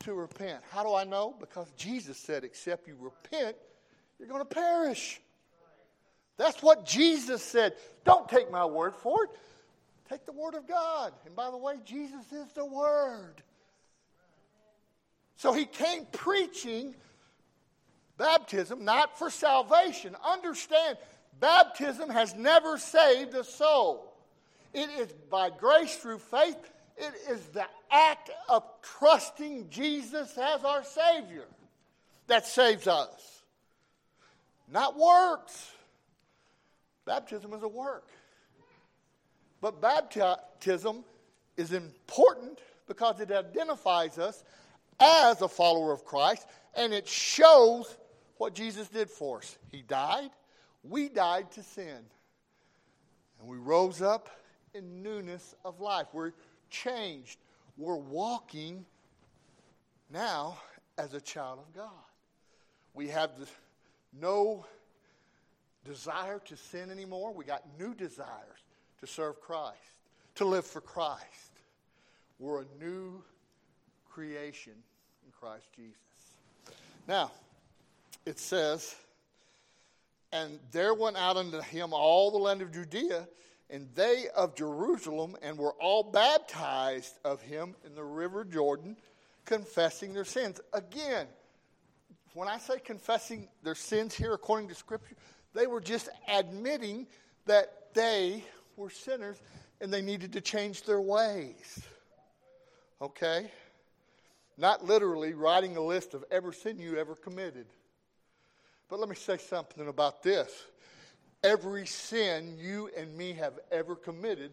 to 0.00 0.12
repent. 0.12 0.60
How 0.72 0.82
do 0.82 0.92
I 0.92 1.04
know? 1.04 1.36
Because 1.38 1.70
Jesus 1.76 2.18
said, 2.18 2.42
except 2.42 2.88
you 2.88 2.96
repent, 2.98 3.54
you're 4.18 4.28
going 4.28 4.40
to 4.40 4.44
perish. 4.44 5.20
That's 6.36 6.62
what 6.62 6.86
Jesus 6.86 7.42
said. 7.42 7.74
Don't 8.04 8.28
take 8.28 8.50
my 8.50 8.64
word 8.64 8.94
for 8.94 9.24
it. 9.24 9.30
Take 10.08 10.24
the 10.24 10.32
word 10.32 10.54
of 10.54 10.66
God. 10.66 11.12
And 11.26 11.36
by 11.36 11.50
the 11.50 11.56
way, 11.56 11.74
Jesus 11.84 12.32
is 12.32 12.50
the 12.54 12.64
word. 12.64 13.42
So 15.36 15.52
he 15.52 15.66
came 15.66 16.06
preaching 16.12 16.94
baptism, 18.16 18.84
not 18.84 19.18
for 19.18 19.30
salvation. 19.30 20.16
Understand, 20.24 20.98
baptism 21.40 22.10
has 22.10 22.34
never 22.34 22.78
saved 22.78 23.34
a 23.34 23.44
soul. 23.44 24.12
It 24.74 24.90
is 24.98 25.12
by 25.30 25.50
grace 25.50 25.96
through 25.96 26.18
faith. 26.18 26.56
It 26.96 27.12
is 27.30 27.40
the 27.46 27.66
act 27.90 28.30
of 28.48 28.64
trusting 28.82 29.70
Jesus 29.70 30.36
as 30.36 30.64
our 30.64 30.82
Savior 30.84 31.44
that 32.26 32.46
saves 32.46 32.86
us, 32.86 33.37
not 34.70 34.98
works. 34.98 35.72
Baptism 37.04 37.52
is 37.54 37.62
a 37.62 37.68
work. 37.68 38.08
But 39.60 39.80
baptism 39.80 41.04
is 41.56 41.72
important 41.72 42.60
because 42.86 43.20
it 43.20 43.30
identifies 43.30 44.18
us 44.18 44.44
as 45.00 45.42
a 45.42 45.48
follower 45.48 45.92
of 45.92 46.04
Christ, 46.04 46.46
and 46.74 46.92
it 46.92 47.08
shows 47.08 47.96
what 48.36 48.54
Jesus 48.54 48.88
did 48.88 49.10
for 49.10 49.38
us. 49.38 49.58
He 49.70 49.82
died, 49.82 50.30
we 50.82 51.08
died 51.08 51.50
to 51.52 51.62
sin, 51.62 51.98
and 53.40 53.48
we 53.48 53.56
rose 53.56 54.02
up 54.02 54.28
in 54.74 55.02
newness 55.02 55.54
of 55.64 55.80
life. 55.80 56.06
We're 56.12 56.32
changed. 56.70 57.38
We're 57.76 57.96
walking 57.96 58.84
now 60.10 60.58
as 60.98 61.14
a 61.14 61.20
child 61.20 61.60
of 61.60 61.74
God. 61.74 61.90
We 62.94 63.08
have 63.08 63.30
no 64.20 64.64
desire 65.84 66.40
to 66.46 66.56
sin 66.56 66.90
anymore. 66.90 67.32
We 67.32 67.44
got 67.44 67.62
new 67.78 67.94
desires 67.94 68.58
to 69.00 69.06
serve 69.06 69.40
Christ, 69.40 69.76
to 70.36 70.44
live 70.44 70.66
for 70.66 70.80
Christ. 70.80 71.24
We're 72.38 72.62
a 72.62 72.66
new 72.80 73.22
creation 74.10 74.74
in 75.24 75.32
Christ 75.32 75.66
Jesus. 75.74 75.96
Now, 77.06 77.32
it 78.26 78.38
says, 78.38 78.94
And 80.32 80.58
there 80.72 80.94
went 80.94 81.16
out 81.16 81.36
unto 81.36 81.60
him 81.60 81.92
all 81.92 82.30
the 82.30 82.38
land 82.38 82.62
of 82.62 82.72
Judea, 82.72 83.26
and 83.70 83.88
they 83.94 84.26
of 84.36 84.54
Jerusalem, 84.54 85.36
and 85.42 85.58
were 85.58 85.74
all 85.80 86.02
baptized 86.02 87.18
of 87.24 87.40
him 87.40 87.74
in 87.84 87.94
the 87.94 88.04
river 88.04 88.44
Jordan, 88.44 88.96
confessing 89.44 90.12
their 90.12 90.24
sins. 90.24 90.60
Again, 90.72 91.26
when 92.34 92.48
I 92.48 92.58
say 92.58 92.78
confessing 92.78 93.48
their 93.62 93.74
sins 93.74 94.14
here 94.14 94.34
according 94.34 94.68
to 94.68 94.74
Scripture, 94.74 95.16
they 95.54 95.66
were 95.66 95.80
just 95.80 96.08
admitting 96.28 97.06
that 97.46 97.94
they 97.94 98.44
were 98.76 98.90
sinners 98.90 99.40
and 99.80 99.92
they 99.92 100.02
needed 100.02 100.32
to 100.34 100.40
change 100.40 100.82
their 100.82 101.00
ways. 101.00 101.80
Okay? 103.00 103.50
Not 104.56 104.84
literally 104.84 105.34
writing 105.34 105.76
a 105.76 105.80
list 105.80 106.14
of 106.14 106.24
every 106.30 106.54
sin 106.54 106.78
you 106.78 106.96
ever 106.96 107.14
committed. 107.14 107.66
But 108.88 109.00
let 109.00 109.08
me 109.08 109.14
say 109.14 109.36
something 109.38 109.86
about 109.86 110.22
this. 110.22 110.64
Every 111.44 111.86
sin 111.86 112.56
you 112.58 112.90
and 112.96 113.16
me 113.16 113.32
have 113.34 113.58
ever 113.70 113.94
committed 113.94 114.52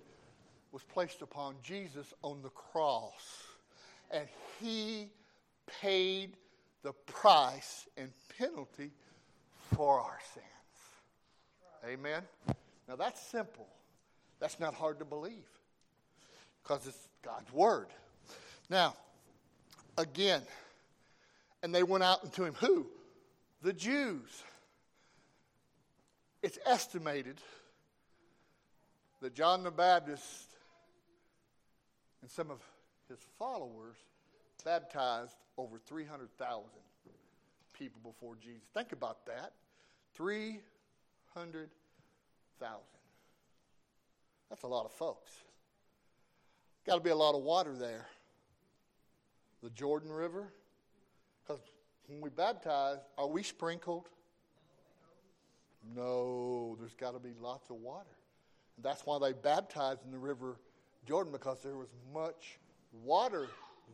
was 0.71 0.83
placed 0.83 1.21
upon 1.21 1.55
Jesus 1.63 2.13
on 2.21 2.41
the 2.43 2.49
cross. 2.49 3.43
And 4.11 4.27
he 4.59 5.09
paid 5.81 6.38
the 6.86 6.93
price 6.93 7.88
and 7.98 8.12
penalty 8.38 8.91
for 9.74 10.00
our 10.00 10.19
sins. 10.36 10.45
Amen? 11.91 12.21
Now 12.88 12.95
that's 12.95 13.19
simple. 13.19 13.67
That's 14.39 14.60
not 14.60 14.76
hard 14.76 15.00
to 15.00 15.06
believe 15.06 15.50
because 16.62 16.86
it's 16.86 17.08
God's 17.24 17.52
word. 17.52 17.88
Now, 18.69 18.95
again, 19.98 20.43
and 21.63 21.74
they 21.74 21.82
went 21.82 22.04
out 22.04 22.24
into 22.24 22.45
him. 22.45 22.54
Who? 22.60 22.86
The 23.63 23.74
Jews. 23.74 24.43
It's 26.43 26.60
estimated 26.67 27.41
that 29.21 29.34
John 29.34 29.63
the 29.63 29.71
Baptist 29.71 30.50
and 32.21 32.30
some 32.30 32.52
of 32.52 32.60
his 33.10 33.17
followers 33.39 33.95
baptized 34.65 35.38
over 35.58 35.78
300,000 35.78 36.65
people 37.73 38.01
before 38.04 38.36
Jesus. 38.36 38.63
Think 38.73 38.91
about 38.91 39.25
that 39.28 39.54
300,000. 40.15 41.69
That's 44.49 44.63
a 44.63 44.67
lot 44.67 44.86
of 44.86 44.91
folks. 44.91 45.32
Got 46.86 46.95
to 46.95 47.01
be 47.01 47.10
a 47.10 47.15
lot 47.15 47.36
of 47.36 47.43
water 47.43 47.75
there. 47.75 48.06
The 49.63 49.69
Jordan 49.69 50.12
River. 50.12 50.51
Because 51.43 51.62
when 52.08 52.21
we 52.21 52.30
baptize, 52.30 52.99
are 53.17 53.28
we 53.28 53.43
sprinkled? 53.43 54.10
No, 55.95 56.75
there's 56.80 56.93
got 56.93 57.13
to 57.13 57.19
be 57.19 57.34
lots 57.39 57.69
of 57.69 57.78
water. 57.78 58.15
And 58.78 58.86
that's 58.86 59.06
why 59.06 59.19
they 59.19 59.34
baptized 59.34 60.01
in 60.06 60.12
the 60.12 60.17
river 60.17 60.58
Jordan 61.08 61.32
because 61.32 61.62
there 61.62 61.75
was 61.75 61.89
much 62.13 62.58
water 63.04 63.47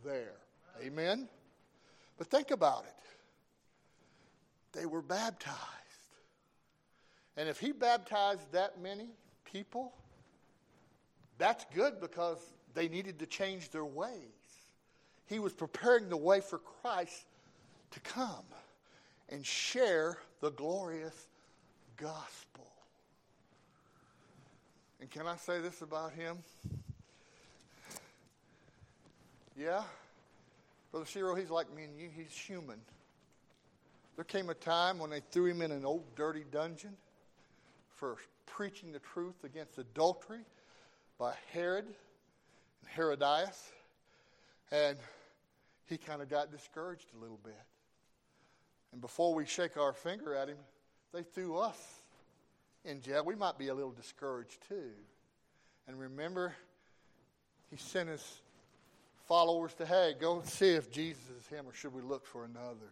there. 0.03 0.37
Amen? 0.83 1.27
But 2.17 2.27
think 2.27 2.51
about 2.51 2.85
it. 2.85 2.93
They 4.73 4.85
were 4.85 5.01
baptized. 5.01 5.57
And 7.37 7.49
if 7.49 7.59
he 7.59 7.71
baptized 7.71 8.51
that 8.51 8.81
many 8.81 9.09
people, 9.45 9.93
that's 11.37 11.65
good 11.73 11.99
because 11.99 12.37
they 12.73 12.87
needed 12.87 13.19
to 13.19 13.25
change 13.25 13.69
their 13.69 13.85
ways. 13.85 14.15
He 15.25 15.39
was 15.39 15.53
preparing 15.53 16.09
the 16.09 16.17
way 16.17 16.41
for 16.41 16.59
Christ 16.59 17.25
to 17.91 17.99
come 18.01 18.45
and 19.29 19.45
share 19.45 20.17
the 20.41 20.51
glorious 20.51 21.27
gospel. 21.97 22.67
And 24.99 25.09
can 25.09 25.25
I 25.25 25.35
say 25.37 25.59
this 25.59 25.81
about 25.81 26.11
him? 26.13 26.37
Yeah, 29.57 29.83
Brother 30.91 31.05
Shiro, 31.05 31.35
he's 31.35 31.49
like 31.49 31.73
me 31.73 31.83
and 31.85 31.97
you. 31.97 32.09
He's 32.13 32.31
human. 32.31 32.79
There 34.17 34.25
came 34.25 34.49
a 34.49 34.53
time 34.53 34.99
when 34.99 35.09
they 35.09 35.21
threw 35.31 35.45
him 35.45 35.61
in 35.61 35.71
an 35.71 35.85
old 35.85 36.03
dirty 36.15 36.43
dungeon 36.51 36.97
for 37.95 38.17
preaching 38.45 38.91
the 38.91 38.99
truth 38.99 39.43
against 39.45 39.77
adultery 39.77 40.41
by 41.17 41.33
Herod 41.53 41.85
and 41.85 42.89
Herodias. 42.93 43.71
And 44.71 44.97
he 45.87 45.97
kind 45.97 46.21
of 46.21 46.29
got 46.29 46.51
discouraged 46.51 47.07
a 47.17 47.21
little 47.21 47.39
bit. 47.41 47.53
And 48.91 48.99
before 48.99 49.33
we 49.33 49.45
shake 49.45 49.77
our 49.77 49.93
finger 49.93 50.35
at 50.35 50.49
him, 50.49 50.57
they 51.13 51.23
threw 51.23 51.57
us 51.57 51.77
in 52.83 53.01
jail. 53.01 53.23
We 53.23 53.35
might 53.35 53.57
be 53.57 53.69
a 53.69 53.73
little 53.73 53.91
discouraged 53.91 54.57
too. 54.67 54.91
And 55.87 55.97
remember, 55.97 56.53
he 57.69 57.77
sent 57.77 58.09
his 58.09 58.40
followers 59.27 59.73
to, 59.75 59.85
hey, 59.85 60.13
go 60.19 60.39
and 60.39 60.47
see 60.47 60.69
if 60.69 60.91
Jesus 60.91 61.23
is 61.39 61.47
him 61.47 61.65
or 61.67 61.73
should 61.73 61.93
we 61.93 62.01
look 62.01 62.25
for 62.25 62.45
another? 62.45 62.91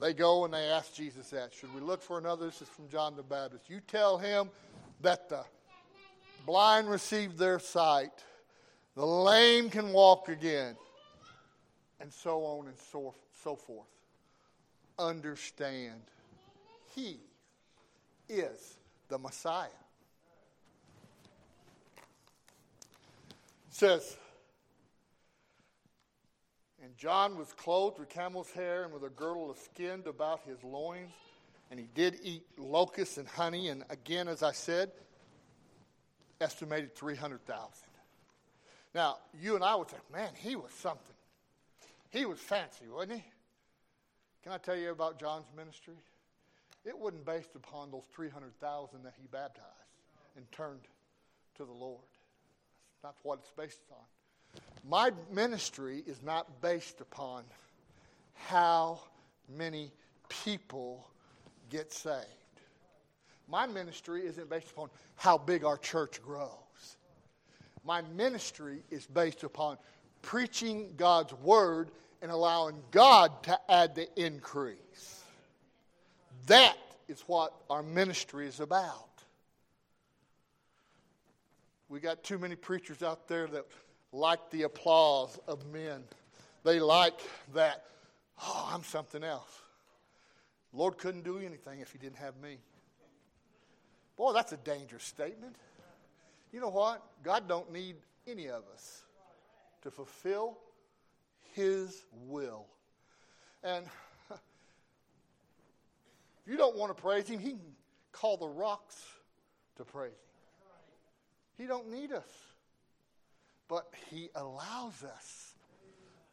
They 0.00 0.14
go 0.14 0.44
and 0.44 0.54
they 0.54 0.64
ask 0.64 0.94
Jesus 0.94 1.30
that. 1.30 1.52
Should 1.52 1.74
we 1.74 1.80
look 1.80 2.02
for 2.02 2.18
another? 2.18 2.46
This 2.46 2.62
is 2.62 2.68
from 2.68 2.88
John 2.88 3.16
the 3.16 3.22
Baptist. 3.22 3.68
You 3.68 3.80
tell 3.80 4.16
him 4.16 4.48
that 5.02 5.28
the 5.28 5.44
blind 6.46 6.88
receive 6.88 7.36
their 7.36 7.58
sight, 7.58 8.24
the 8.96 9.04
lame 9.04 9.68
can 9.68 9.92
walk 9.92 10.28
again, 10.28 10.76
and 12.00 12.10
so 12.12 12.44
on 12.44 12.66
and 12.66 12.78
so, 12.90 13.14
so 13.44 13.56
forth. 13.56 13.88
Understand, 14.98 16.00
he 16.94 17.20
is 18.28 18.78
the 19.08 19.18
Messiah. 19.18 19.68
Says, 23.70 24.16
and 26.82 26.96
John 26.96 27.36
was 27.36 27.52
clothed 27.52 27.98
with 27.98 28.08
camel's 28.08 28.50
hair 28.50 28.84
and 28.84 28.92
with 28.92 29.04
a 29.04 29.10
girdle 29.10 29.50
of 29.50 29.58
skin 29.58 30.02
about 30.06 30.40
his 30.46 30.62
loins. 30.64 31.12
And 31.70 31.78
he 31.78 31.86
did 31.94 32.18
eat 32.22 32.42
locusts 32.58 33.18
and 33.18 33.28
honey. 33.28 33.68
And 33.68 33.84
again, 33.90 34.28
as 34.28 34.42
I 34.42 34.52
said, 34.52 34.90
estimated 36.40 36.96
300,000. 36.96 37.68
Now, 38.94 39.18
you 39.40 39.54
and 39.54 39.62
I 39.62 39.76
would 39.76 39.90
say, 39.90 39.98
man, 40.12 40.30
he 40.34 40.56
was 40.56 40.72
something. 40.72 41.14
He 42.10 42.24
was 42.24 42.40
fancy, 42.40 42.86
wasn't 42.92 43.20
he? 43.20 43.24
Can 44.42 44.52
I 44.52 44.58
tell 44.58 44.76
you 44.76 44.90
about 44.90 45.20
John's 45.20 45.46
ministry? 45.56 45.94
It 46.84 46.98
wasn't 46.98 47.24
based 47.24 47.54
upon 47.54 47.90
those 47.90 48.02
300,000 48.14 49.02
that 49.04 49.14
he 49.20 49.28
baptized 49.30 49.66
and 50.36 50.50
turned 50.50 50.80
to 51.56 51.64
the 51.64 51.72
Lord. 51.72 52.00
That's 53.02 53.16
not 53.16 53.16
what 53.22 53.40
it's 53.40 53.52
based 53.52 53.80
on. 53.92 53.98
My 54.88 55.10
ministry 55.32 56.02
is 56.06 56.22
not 56.22 56.60
based 56.60 57.00
upon 57.00 57.44
how 58.34 59.00
many 59.48 59.92
people 60.28 61.06
get 61.68 61.92
saved. 61.92 62.26
My 63.48 63.66
ministry 63.66 64.26
isn't 64.26 64.48
based 64.48 64.70
upon 64.70 64.90
how 65.16 65.38
big 65.38 65.64
our 65.64 65.76
church 65.76 66.22
grows. 66.22 66.50
My 67.84 68.02
ministry 68.02 68.82
is 68.90 69.06
based 69.06 69.42
upon 69.42 69.78
preaching 70.22 70.94
God's 70.96 71.32
word 71.34 71.90
and 72.22 72.30
allowing 72.30 72.82
God 72.90 73.42
to 73.44 73.58
add 73.70 73.94
the 73.94 74.08
increase. 74.20 75.22
That 76.46 76.76
is 77.08 77.20
what 77.26 77.54
our 77.68 77.82
ministry 77.82 78.46
is 78.46 78.60
about. 78.60 79.08
We 81.88 81.98
got 81.98 82.22
too 82.22 82.38
many 82.38 82.54
preachers 82.54 83.02
out 83.02 83.26
there 83.26 83.46
that 83.48 83.66
like 84.12 84.50
the 84.50 84.62
applause 84.64 85.38
of 85.46 85.66
men. 85.72 86.02
They 86.64 86.80
like 86.80 87.18
that, 87.54 87.84
oh, 88.42 88.70
I'm 88.72 88.82
something 88.82 89.24
else. 89.24 89.50
Lord 90.72 90.98
couldn't 90.98 91.24
do 91.24 91.38
anything 91.38 91.80
if 91.80 91.92
he 91.92 91.98
didn't 91.98 92.18
have 92.18 92.36
me. 92.40 92.58
Boy, 94.16 94.32
that's 94.32 94.52
a 94.52 94.56
dangerous 94.58 95.04
statement. 95.04 95.56
You 96.52 96.60
know 96.60 96.68
what? 96.68 97.02
God 97.22 97.48
don't 97.48 97.72
need 97.72 97.96
any 98.26 98.48
of 98.48 98.62
us 98.72 99.02
to 99.82 99.90
fulfill 99.90 100.58
his 101.54 102.04
will. 102.26 102.66
And 103.62 103.86
if 104.30 104.40
you 106.46 106.56
don't 106.56 106.76
want 106.76 106.94
to 106.94 107.00
praise 107.00 107.28
him, 107.28 107.38
he 107.40 107.50
can 107.50 107.60
call 108.12 108.36
the 108.36 108.48
rocks 108.48 109.02
to 109.76 109.84
praise 109.84 110.10
him. 110.10 110.16
He 111.56 111.66
don't 111.66 111.90
need 111.90 112.12
us 112.12 112.49
but 113.70 113.86
He 114.10 114.28
allows 114.34 115.04
us 115.04 115.54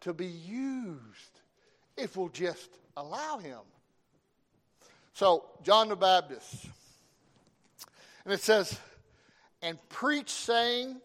to 0.01 0.11
be 0.11 0.25
used 0.25 1.41
if 1.95 2.17
we'll 2.17 2.29
just 2.29 2.69
allow 2.97 3.37
Him. 3.37 3.59
So, 5.13 5.45
John 5.63 5.87
the 5.89 5.95
Baptist, 5.95 6.65
and 8.25 8.33
it 8.33 8.41
says, 8.41 8.77
and 9.61 9.77
preach, 9.89 10.29
saying, 10.29 10.99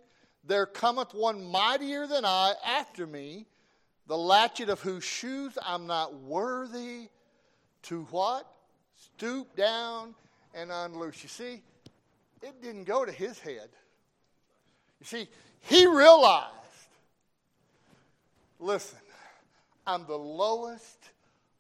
There 0.45 0.67
cometh 0.67 1.15
one 1.15 1.45
mightier 1.45 2.07
than 2.07 2.25
I 2.25 2.55
after 2.67 3.07
me, 3.07 3.47
the 4.07 4.17
latchet 4.17 4.71
of 4.71 4.81
whose 4.81 5.05
shoes 5.05 5.57
I'm 5.63 5.87
not 5.87 6.15
worthy 6.15 7.09
to 7.85 8.05
what? 8.11 8.47
Stoop 8.97 9.55
down 9.55 10.15
and 10.55 10.71
unloose. 10.73 11.23
You 11.23 11.29
see, 11.29 11.63
it 12.43 12.63
didn't 12.63 12.85
go 12.85 13.05
to 13.05 13.13
his 13.13 13.39
head. 13.39 13.69
You 15.03 15.07
see, 15.07 15.29
he 15.63 15.85
realized 15.85 16.53
listen, 18.61 19.01
I'm 19.85 20.07
the 20.07 20.17
lowest 20.17 21.11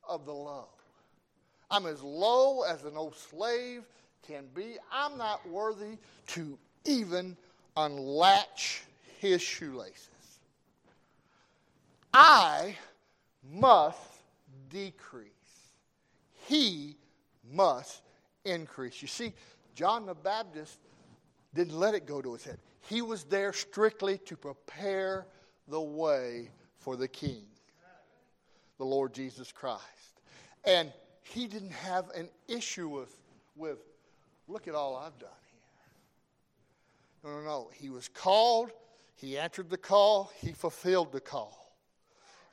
of 0.09 0.24
the 0.26 0.33
low. 0.33 0.68
I'm 1.68 1.87
as 1.87 2.00
low 2.02 2.62
as 2.62 2.85
an 2.85 2.96
old 2.96 3.16
slave 3.16 3.83
can 4.24 4.44
be. 4.55 4.76
I'm 4.92 5.18
not 5.18 5.44
worthy 5.48 5.98
to 6.28 6.57
even 6.85 7.37
unlatch 7.76 8.85
his 9.18 9.42
shoelaces. 9.42 10.09
I 12.14 12.76
must 13.52 13.98
decrease. 14.70 15.26
He 16.46 16.94
must 17.52 18.02
increase. 18.44 19.02
You 19.02 19.09
see, 19.09 19.33
John 19.74 20.07
the 20.07 20.14
Baptist 20.14 20.78
didn't 21.52 21.76
let 21.76 21.94
it 21.94 22.07
go 22.07 22.22
to 22.22 22.35
his 22.35 22.44
head. 22.44 22.59
He 22.88 23.03
was 23.03 23.25
there 23.25 23.53
strictly 23.53 24.18
to 24.18 24.37
prepare 24.37 25.27
the 25.68 25.81
way 25.81 26.51
for 26.79 26.97
the 26.97 27.09
King, 27.09 27.45
the 28.79 28.85
Lord 28.85 29.14
Jesus 29.14 29.53
Christ. 29.53 29.83
And 30.64 30.92
he 31.23 31.47
didn't 31.47 31.73
have 31.73 32.11
an 32.11 32.29
issue 32.49 32.88
with, 32.88 33.14
with 33.57 33.79
look 34.49 34.68
at 34.68 34.75
all 34.75 34.97
I've 34.97 35.18
done 35.18 35.31
here. 37.23 37.31
No, 37.33 37.38
no, 37.38 37.45
no. 37.45 37.71
He 37.73 37.88
was 37.88 38.09
called, 38.09 38.71
he 39.14 39.38
answered 39.38 39.71
the 39.71 39.79
call, 39.79 40.33
he 40.40 40.53
fulfilled 40.53 41.12
the 41.12 41.21
call. 41.21 41.77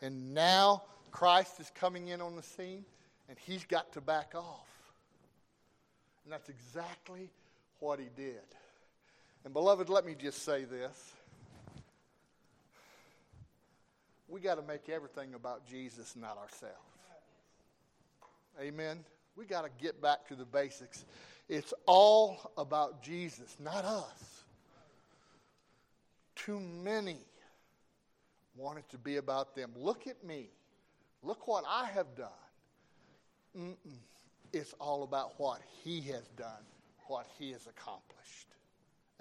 And 0.02 0.34
now 0.34 0.84
Christ 1.12 1.60
is 1.60 1.72
coming 1.74 2.10
in 2.10 2.22
on 2.22 2.36
the 2.36 2.44
scene, 2.44 2.86
and 3.28 3.38
he's 3.38 3.66
got 3.66 3.92
to 3.94 4.02
back 4.02 4.34
off. 4.36 4.68
And 6.24 6.32
that's 6.32 6.50
exactly 6.50 7.32
what 7.80 8.00
he 8.00 8.08
did. 8.16 8.44
And, 9.46 9.54
beloved, 9.54 9.90
let 9.90 10.06
me 10.06 10.16
just 10.16 10.44
say 10.44 10.66
this. 10.66 11.14
We 14.28 14.40
got 14.42 14.56
to 14.56 14.62
make 14.62 14.90
everything 14.90 15.34
about 15.34 15.66
Jesus, 15.68 16.16
not 16.16 16.38
ourselves. 16.38 16.76
Amen. 18.62 19.04
We 19.36 19.46
got 19.46 19.64
to 19.64 19.70
get 19.82 20.02
back 20.02 20.28
to 20.28 20.36
the 20.36 20.46
basics. 20.46 21.06
It's 21.48 21.74
all 21.86 22.52
about 22.58 23.02
Jesus, 23.02 23.56
not 23.60 23.86
us. 23.86 24.44
Too 26.36 26.60
many 26.60 27.18
want 28.56 28.78
it 28.78 28.90
to 28.90 28.98
be 28.98 29.18
about 29.18 29.56
them. 29.56 29.72
Look 29.76 30.08
at 30.08 30.24
me. 30.24 30.50
Look 31.24 31.48
what 31.48 31.64
I 31.68 31.86
have 31.88 32.16
done. 32.16 32.28
Mm-mm. 33.58 33.76
It's 34.54 34.74
all 34.80 35.04
about 35.04 35.40
what 35.40 35.62
He 35.84 36.02
has 36.02 36.28
done, 36.38 36.64
what 37.08 37.26
He 37.38 37.52
has 37.52 37.66
accomplished. 37.68 38.48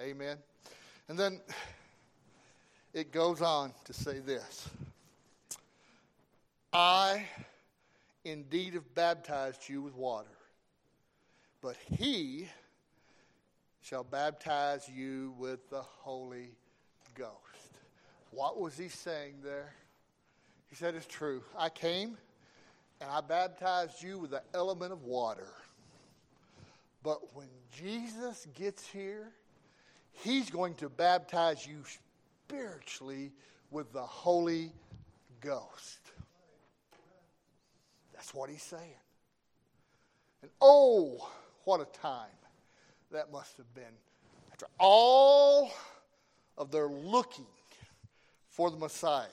Amen. 0.01 0.37
And 1.09 1.19
then 1.19 1.41
it 2.95 3.11
goes 3.11 3.43
on 3.43 3.73
to 3.85 3.93
say 3.93 4.21
this 4.21 4.69
I 6.73 7.25
indeed 8.25 8.75
have 8.75 8.95
baptized 8.95 9.69
you 9.69 9.83
with 9.83 9.97
water, 9.97 10.29
but 11.61 11.77
he 11.91 12.49
shall 13.83 14.05
baptize 14.05 14.89
you 14.89 15.35
with 15.39 15.69
the 15.71 15.83
Holy 15.83 16.51
Ghost. 17.15 17.33
What 18.31 18.61
was 18.61 18.77
he 18.77 18.89
saying 18.89 19.37
there? 19.43 19.73
He 20.69 20.77
said, 20.77 20.95
It's 20.95 21.07
true. 21.07 21.43
I 21.57 21.71
came 21.71 22.19
and 23.01 23.11
I 23.11 23.21
baptized 23.21 24.03
you 24.03 24.19
with 24.19 24.31
the 24.31 24.43
element 24.55 24.93
of 24.93 25.05
water. 25.05 25.49
But 27.03 27.35
when 27.35 27.49
Jesus 27.73 28.47
gets 28.55 28.87
here, 28.87 29.33
He's 30.25 30.51
going 30.51 30.75
to 30.77 30.89
baptize 30.89 31.67
you 31.67 31.83
spiritually 32.47 33.33
with 33.71 33.93
the 33.93 34.03
Holy 34.03 34.73
Ghost. 35.41 36.01
That's 38.15 38.35
what 38.35 38.51
he's 38.51 38.63
saying. 38.63 38.83
And 40.43 40.51
oh, 40.61 41.31
what 41.65 41.81
a 41.81 41.85
time 42.01 42.27
that 43.13 43.31
must 43.33 43.57
have 43.57 43.73
been. 43.75 43.85
After 44.51 44.67
all 44.79 45.73
of 46.57 46.71
their 46.71 46.89
looking 46.89 47.47
for 48.51 48.71
the 48.71 48.77
Messiah, 48.77 49.27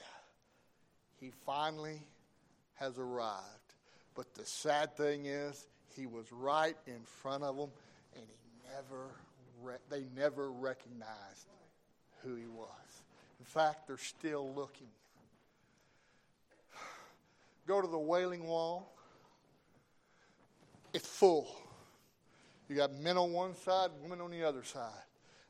he 1.20 1.32
finally 1.44 2.00
has 2.74 2.98
arrived. 2.98 3.42
But 4.14 4.32
the 4.34 4.44
sad 4.46 4.96
thing 4.96 5.26
is, 5.26 5.66
he 5.96 6.06
was 6.06 6.30
right 6.30 6.76
in 6.86 7.00
front 7.04 7.42
of 7.42 7.56
them 7.56 7.70
and 8.14 8.24
he 8.24 8.72
never 8.74 9.10
re- 9.62 9.74
they 9.90 10.04
never 10.16 10.50
recognized 10.50 11.46
who 12.22 12.34
he 12.34 12.46
was. 12.46 12.68
In 13.38 13.44
fact, 13.44 13.86
they're 13.86 13.98
still 13.98 14.52
looking. 14.54 14.88
Go 17.66 17.80
to 17.80 17.88
the 17.88 17.98
Wailing 17.98 18.46
Wall. 18.46 18.92
It's 20.92 21.06
full. 21.06 21.54
You 22.68 22.76
got 22.76 22.94
men 22.94 23.16
on 23.16 23.32
one 23.32 23.54
side, 23.54 23.90
women 24.02 24.20
on 24.20 24.30
the 24.30 24.42
other 24.44 24.64
side. 24.64 24.90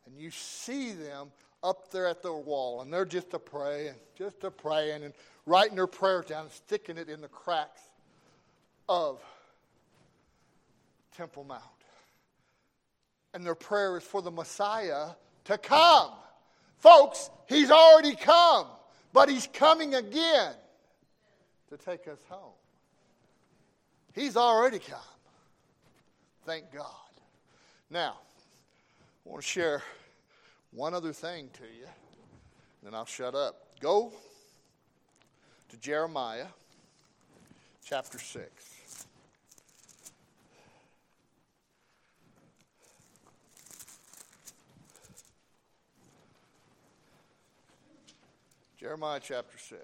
And 0.07 0.19
you 0.19 0.31
see 0.31 0.93
them 0.93 1.31
up 1.63 1.91
there 1.91 2.07
at 2.07 2.23
the 2.23 2.33
wall, 2.33 2.83
and 2.83 2.93
they're 2.93 3.05
just 3.05 3.35
a 3.35 3.39
praying, 3.39 3.95
just 4.17 4.45
a 4.45 4.51
praying, 4.51 5.03
and 5.03 5.13
writing 5.47 5.77
their 5.77 5.87
prayers 5.87 6.27
down, 6.27 6.45
and 6.45 6.51
sticking 6.51 6.97
it 6.97 7.09
in 7.09 7.21
the 7.21 7.29
cracks 7.29 7.81
of 8.89 9.21
Temple 11.17 11.45
Mount. 11.45 11.63
And 13.37 13.45
their 13.45 13.55
prayer 13.55 13.99
is 13.99 14.03
for 14.03 14.23
the 14.23 14.31
Messiah 14.31 15.09
to 15.45 15.59
come. 15.59 16.11
Folks, 16.79 17.29
he's 17.47 17.71
already 17.71 18.17
come, 18.17 18.67
but 19.13 19.29
he's 19.29 19.47
coming 19.53 19.95
again 19.95 20.55
to 21.69 21.77
take 21.77 22.09
us 22.09 22.19
home. 22.31 22.55
He's 24.15 24.39
already 24.39 24.79
come. 24.79 24.99
Thank 26.47 26.73
God. 26.73 26.87
Now, 27.91 28.15
I 29.27 29.29
want 29.29 29.43
to 29.43 29.47
share 29.47 29.83
one 30.71 30.95
other 30.95 31.13
thing 31.13 31.51
to 31.59 31.65
you, 31.65 31.87
then 32.83 32.95
I'll 32.95 33.05
shut 33.05 33.35
up. 33.35 33.67
Go 33.81 34.15
to 35.69 35.77
Jeremiah 35.77 36.47
chapter 37.85 38.19
6. 38.19 38.76
Jeremiah 48.87 49.19
chapter 49.21 49.59
6. 49.59 49.81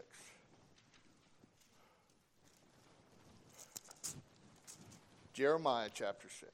Jeremiah 5.32 5.88
chapter 5.92 6.28
6, 6.28 6.52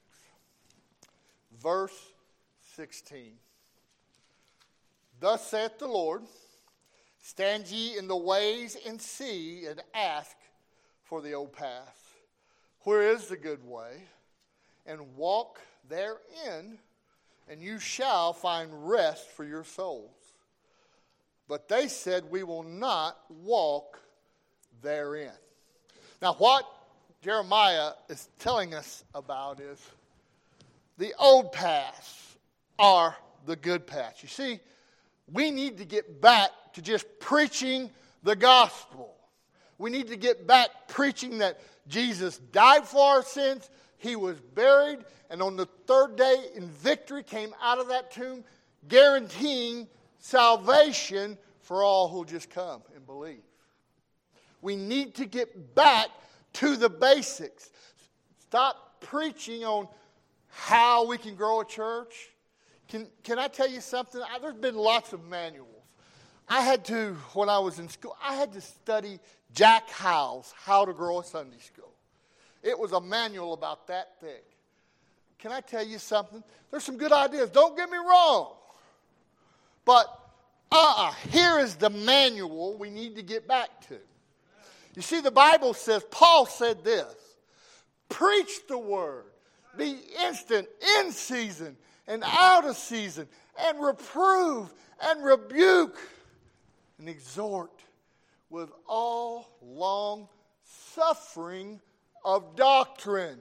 verse 1.61 1.93
16. 2.75 3.33
Thus 5.19 5.45
saith 5.45 5.77
the 5.77 5.85
Lord 5.85 6.23
Stand 7.21 7.67
ye 7.67 7.99
in 7.99 8.07
the 8.07 8.17
ways 8.17 8.75
and 8.83 8.99
see, 8.99 9.67
and 9.67 9.83
ask 9.93 10.35
for 11.03 11.21
the 11.21 11.33
old 11.33 11.53
path. 11.53 12.15
Where 12.79 13.11
is 13.11 13.27
the 13.27 13.37
good 13.37 13.63
way? 13.63 14.01
And 14.87 15.15
walk 15.15 15.59
therein, 15.87 16.79
and 17.47 17.61
you 17.61 17.77
shall 17.77 18.33
find 18.33 18.89
rest 18.89 19.29
for 19.29 19.45
your 19.45 19.63
souls. 19.63 20.18
But 21.49 21.67
they 21.67 21.87
said, 21.87 22.29
We 22.29 22.43
will 22.43 22.63
not 22.63 23.17
walk 23.27 23.99
therein. 24.81 25.31
Now, 26.21 26.33
what 26.35 26.63
Jeremiah 27.21 27.91
is 28.07 28.29
telling 28.37 28.73
us 28.73 29.03
about 29.15 29.59
is 29.59 29.79
the 30.97 31.13
old 31.19 31.51
paths 31.51 32.37
are 32.77 33.17
the 33.45 33.55
good 33.55 33.87
paths. 33.87 34.21
You 34.21 34.29
see, 34.29 34.59
we 35.31 35.49
need 35.49 35.79
to 35.79 35.85
get 35.85 36.21
back 36.21 36.51
to 36.73 36.81
just 36.81 37.05
preaching 37.19 37.89
the 38.21 38.35
gospel. 38.35 39.15
We 39.79 39.89
need 39.89 40.09
to 40.09 40.17
get 40.17 40.45
back 40.45 40.69
preaching 40.87 41.39
that 41.39 41.59
Jesus 41.87 42.37
died 42.37 42.85
for 42.85 43.03
our 43.03 43.23
sins, 43.23 43.67
he 43.97 44.15
was 44.15 44.39
buried, 44.39 44.99
and 45.31 45.41
on 45.41 45.55
the 45.55 45.65
third 45.87 46.15
day 46.15 46.45
in 46.53 46.69
victory 46.69 47.23
came 47.23 47.55
out 47.61 47.79
of 47.79 47.87
that 47.87 48.11
tomb, 48.11 48.43
guaranteeing 48.87 49.87
salvation 50.19 51.37
for 51.61 51.83
all 51.83 52.07
who 52.07 52.25
just 52.25 52.49
come 52.49 52.81
and 52.95 53.05
believe. 53.05 53.41
We 54.61 54.75
need 54.75 55.15
to 55.15 55.25
get 55.25 55.75
back 55.75 56.09
to 56.53 56.75
the 56.75 56.89
basics. 56.89 57.69
Stop 58.39 59.01
preaching 59.01 59.63
on 59.63 59.87
how 60.47 61.07
we 61.07 61.17
can 61.17 61.35
grow 61.35 61.61
a 61.61 61.65
church. 61.65 62.29
Can, 62.87 63.07
can 63.23 63.39
I 63.39 63.47
tell 63.47 63.69
you 63.69 63.81
something? 63.81 64.21
I, 64.21 64.39
there's 64.39 64.55
been 64.55 64.75
lots 64.75 65.13
of 65.13 65.23
manuals. 65.27 65.67
I 66.47 66.61
had 66.61 66.83
to, 66.85 67.15
when 67.33 67.47
I 67.47 67.59
was 67.59 67.77
in 67.77 67.87
school, 67.87 68.17
I 68.21 68.33
had 68.33 68.51
to 68.53 68.61
study 68.61 69.19
Jack 69.53 69.87
Hyles's 69.89 70.51
How 70.57 70.83
to 70.85 70.93
Grow 70.93 71.19
a 71.19 71.23
Sunday 71.23 71.59
School. 71.59 71.93
It 72.63 72.77
was 72.77 72.91
a 72.91 72.99
manual 72.99 73.53
about 73.53 73.87
that 73.87 74.19
thick. 74.19 74.45
Can 75.37 75.51
I 75.51 75.61
tell 75.61 75.85
you 75.85 75.99
something? 75.99 76.43
There's 76.71 76.83
some 76.83 76.97
good 76.97 77.11
ideas. 77.13 77.49
Don't 77.51 77.77
get 77.77 77.89
me 77.89 77.97
wrong. 77.97 78.55
But 79.89 80.05
uh-uh, 80.71 81.13
here 81.31 81.57
is 81.57 81.73
the 81.73 81.89
manual 81.89 82.77
we 82.77 82.91
need 82.91 83.15
to 83.15 83.23
get 83.23 83.47
back 83.47 83.69
to. 83.87 83.97
You 84.93 85.01
see, 85.01 85.19
the 85.19 85.31
Bible 85.31 85.73
says, 85.73 86.03
Paul 86.11 86.45
said 86.45 86.83
this 86.83 87.15
preach 88.07 88.67
the 88.67 88.77
word, 88.77 89.25
be 89.75 89.97
instant, 90.23 90.67
in 90.99 91.11
season, 91.11 91.75
and 92.07 92.23
out 92.23 92.65
of 92.65 92.77
season, 92.77 93.27
and 93.59 93.83
reprove 93.83 94.71
and 95.01 95.25
rebuke 95.25 95.97
and 96.99 97.09
exhort 97.09 97.81
with 98.51 98.69
all 98.87 99.49
long 99.63 100.27
suffering 100.93 101.81
of 102.23 102.55
doctrine. 102.55 103.39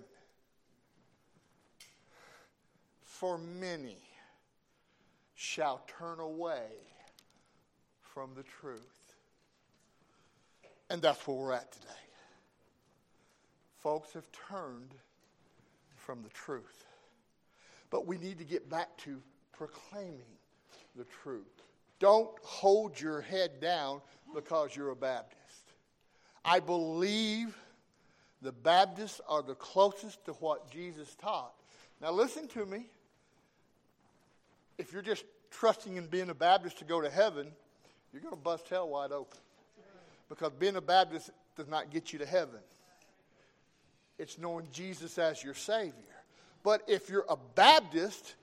For 3.03 3.37
many 3.37 3.99
shall 5.40 5.81
turn 5.87 6.18
away 6.18 6.66
from 8.01 8.31
the 8.35 8.42
truth. 8.42 9.14
And 10.90 11.01
that's 11.01 11.24
where 11.29 11.37
we're 11.37 11.53
at 11.53 11.70
today. 11.70 11.87
Folks 13.77 14.12
have 14.14 14.27
turned 14.33 14.96
from 15.94 16.24
the 16.24 16.29
truth. 16.31 16.85
But 17.88 18.05
we 18.05 18.18
need 18.18 18.38
to 18.38 18.44
get 18.44 18.68
back 18.68 18.96
to 19.05 19.22
proclaiming 19.53 20.18
the 20.96 21.07
truth. 21.22 21.62
Don't 22.01 22.31
hold 22.42 23.01
your 23.01 23.20
head 23.20 23.61
down 23.61 24.01
because 24.35 24.74
you're 24.74 24.90
a 24.90 24.96
Baptist. 24.96 25.72
I 26.44 26.59
believe 26.59 27.57
the 28.42 28.51
Baptists 28.51 29.20
are 29.29 29.42
the 29.42 29.55
closest 29.55 30.24
to 30.24 30.33
what 30.33 30.68
Jesus 30.68 31.14
taught. 31.14 31.55
Now, 32.03 32.11
listen 32.11 32.48
to 32.48 32.66
me. 32.66 32.87
If 34.79 34.93
you're 34.93 35.03
just 35.03 35.25
trusting 35.51 35.97
in 35.97 36.07
being 36.07 36.31
a 36.31 36.35
Baptist 36.35 36.79
to 36.79 36.85
go 36.85 37.01
to 37.01 37.11
heaven, 37.11 37.49
you're 38.12 38.23
going 38.23 38.35
to 38.35 38.41
bust 38.41 38.69
hell 38.69 38.88
wide 38.88 39.12
open. 39.12 39.38
Because 40.29 40.53
being 40.53 40.77
a 40.77 40.81
Baptist 40.81 41.31
does 41.57 41.69
not 41.69 41.91
get 41.91 42.12
you 42.12 42.19
to 42.21 42.27
heaven, 42.27 42.61
it's 44.19 44.38
knowing 44.38 44.67
Jesus 44.73 45.19
as 45.19 45.43
your 45.43 45.55
Savior. 45.55 45.93
But 46.62 46.83
if 46.87 47.09
you're 47.09 47.25
a 47.29 47.37
Baptist, 47.55 48.35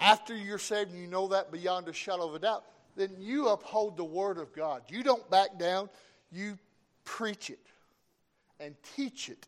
after 0.00 0.36
you're 0.36 0.58
saved 0.58 0.90
and 0.90 1.00
you 1.00 1.06
know 1.06 1.28
that 1.28 1.50
beyond 1.50 1.88
a 1.88 1.92
shadow 1.92 2.28
of 2.28 2.34
a 2.34 2.38
doubt, 2.38 2.64
then 2.96 3.10
you 3.18 3.48
uphold 3.48 3.96
the 3.96 4.04
Word 4.04 4.38
of 4.38 4.52
God. 4.52 4.82
You 4.88 5.02
don't 5.02 5.28
back 5.30 5.58
down, 5.58 5.88
you 6.30 6.58
preach 7.04 7.48
it 7.48 7.60
and 8.60 8.74
teach 8.96 9.28
it 9.28 9.46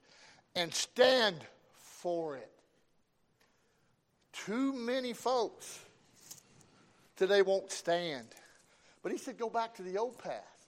and 0.54 0.72
stand 0.72 1.36
for 1.74 2.36
it. 2.36 2.50
Too 4.32 4.72
many 4.72 5.12
folks 5.12 5.80
today 7.20 7.42
won't 7.42 7.70
stand. 7.70 8.28
But 9.02 9.12
he 9.12 9.18
said, 9.18 9.36
go 9.36 9.50
back 9.50 9.74
to 9.74 9.82
the 9.82 9.98
old 9.98 10.18
path. 10.18 10.66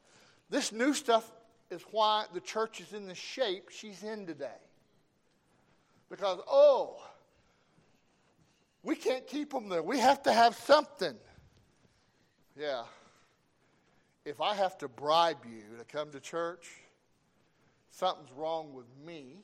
This 0.50 0.70
new 0.70 0.92
stuff 0.92 1.32
is 1.70 1.80
why 1.90 2.26
the 2.34 2.40
church 2.40 2.78
is 2.78 2.92
in 2.92 3.06
the 3.06 3.14
shape 3.14 3.70
she's 3.70 4.02
in 4.02 4.26
today. 4.26 4.60
Because, 6.10 6.40
oh, 6.46 7.02
we 8.82 8.96
can't 8.96 9.26
keep 9.26 9.50
them 9.50 9.70
there. 9.70 9.82
We 9.82 9.98
have 9.98 10.22
to 10.24 10.32
have 10.32 10.54
something. 10.54 11.14
Yeah. 12.54 12.82
If 14.26 14.42
I 14.42 14.54
have 14.54 14.76
to 14.78 14.88
bribe 14.88 15.46
you 15.46 15.78
to 15.78 15.84
come 15.86 16.10
to 16.10 16.20
church, 16.20 16.68
something's 17.88 18.30
wrong 18.36 18.74
with 18.74 18.84
me. 19.06 19.38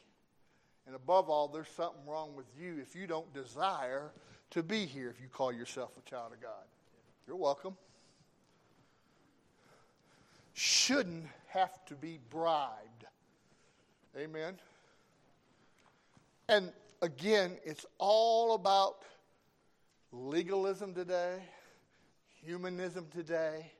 And 0.87 0.95
above 0.95 1.31
all, 1.31 1.49
there's 1.49 1.69
something 1.69 2.07
wrong 2.07 2.37
with 2.37 2.47
you 2.61 2.77
if 2.83 2.95
you 2.95 3.07
don't 3.07 3.33
desire 3.33 4.13
to 4.51 4.63
be 4.63 4.85
here 4.85 5.09
if 5.09 5.23
you 5.23 5.29
call 5.29 5.55
yourself 5.55 5.93
a 5.97 6.11
child 6.11 6.35
of 6.35 6.43
God. 6.43 6.67
You're 7.29 7.37
welcome. 7.37 7.77
Shouldn't 10.55 11.27
have 11.49 11.85
to 11.85 11.95
be 11.95 12.19
bribed. 12.31 13.05
Amen. 14.17 14.55
And 16.49 16.73
again, 17.03 17.59
it's 17.67 17.85
all 17.99 18.55
about 18.55 19.03
legalism 20.11 20.95
today, 20.95 21.43
humanism 22.47 23.07
today. 23.15 23.73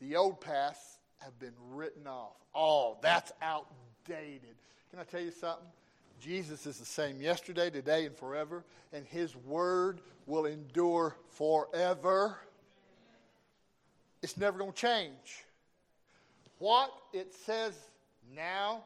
The 0.00 0.14
old 0.14 0.40
paths 0.40 0.98
have 1.16 1.36
been 1.40 1.54
written 1.72 2.06
off. 2.06 2.36
Oh, 2.54 2.98
that's 3.02 3.32
outdated. 3.42 4.54
Can 4.90 5.00
I 5.00 5.02
tell 5.02 5.20
you 5.20 5.32
something? 5.32 5.66
Jesus 6.20 6.64
is 6.64 6.78
the 6.78 6.86
same 6.86 7.20
yesterday, 7.20 7.70
today, 7.70 8.06
and 8.06 8.14
forever, 8.14 8.62
and 8.92 9.04
his 9.04 9.34
word 9.34 10.00
will 10.26 10.46
endure 10.46 11.16
forever. 11.30 12.38
It's 14.22 14.36
never 14.36 14.58
going 14.58 14.72
to 14.72 14.78
change. 14.78 15.44
What 16.58 16.92
it 17.12 17.32
says 17.34 17.74
now 18.34 18.82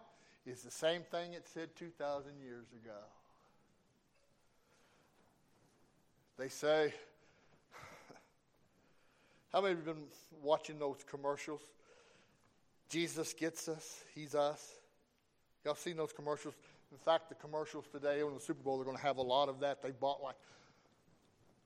is 0.46 0.62
the 0.62 0.70
same 0.70 1.02
thing 1.02 1.32
it 1.32 1.46
said 1.52 1.74
2,000 1.76 2.32
years 2.44 2.66
ago. 2.82 2.98
They 6.38 6.48
say, 6.48 6.92
how 9.52 9.60
many 9.60 9.72
of 9.72 9.80
you 9.80 9.86
have 9.86 9.96
been 9.96 10.04
watching 10.42 10.78
those 10.78 11.04
commercials? 11.08 11.60
Jesus 12.88 13.32
gets 13.32 13.68
us, 13.68 14.04
He's 14.14 14.34
us. 14.34 14.74
Y'all 15.64 15.74
seen 15.74 15.96
those 15.96 16.12
commercials? 16.12 16.54
In 16.90 16.98
fact, 16.98 17.30
the 17.30 17.34
commercials 17.36 17.86
today 17.90 18.20
on 18.20 18.34
the 18.34 18.40
Super 18.40 18.62
Bowl, 18.62 18.76
they're 18.76 18.84
going 18.84 18.96
to 18.96 19.02
have 19.02 19.16
a 19.16 19.22
lot 19.22 19.48
of 19.48 19.60
that. 19.60 19.82
They 19.82 19.92
bought 19.92 20.22
like, 20.22 20.34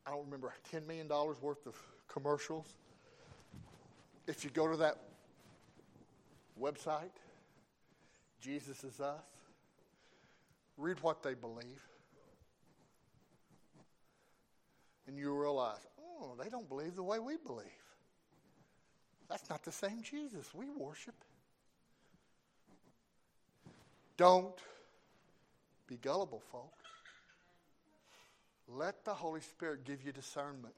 I 0.07 0.11
don't 0.11 0.25
remember, 0.25 0.53
$10 0.73 0.87
million 0.87 1.09
worth 1.09 1.67
of 1.67 1.75
commercials. 2.07 2.67
If 4.27 4.45
you 4.45 4.51
go 4.51 4.69
to 4.69 4.77
that 4.79 4.97
website, 6.61 7.11
Jesus 8.41 8.83
is 8.83 9.01
us, 9.01 9.21
read 10.77 11.01
what 11.01 11.23
they 11.23 11.35
believe, 11.35 11.83
and 15.07 15.17
you 15.17 15.33
realize, 15.33 15.87
oh, 16.01 16.35
they 16.43 16.49
don't 16.49 16.69
believe 16.69 16.97
the 16.97 17.03
way 17.03 17.19
we 17.19 17.37
believe. 17.37 17.67
That's 19.29 19.49
not 19.49 19.65
the 19.65 19.73
same 19.73 20.03
Jesus 20.03 20.53
we 20.55 20.67
worship. 20.71 21.15
Don't 24.17 24.59
be 25.87 25.97
gullible, 25.97 26.43
folks. 26.51 26.85
Let 28.69 29.05
the 29.05 29.15
Holy 29.15 29.41
Spirit 29.41 29.85
give 29.85 30.05
you 30.05 30.13
discernment. 30.13 30.75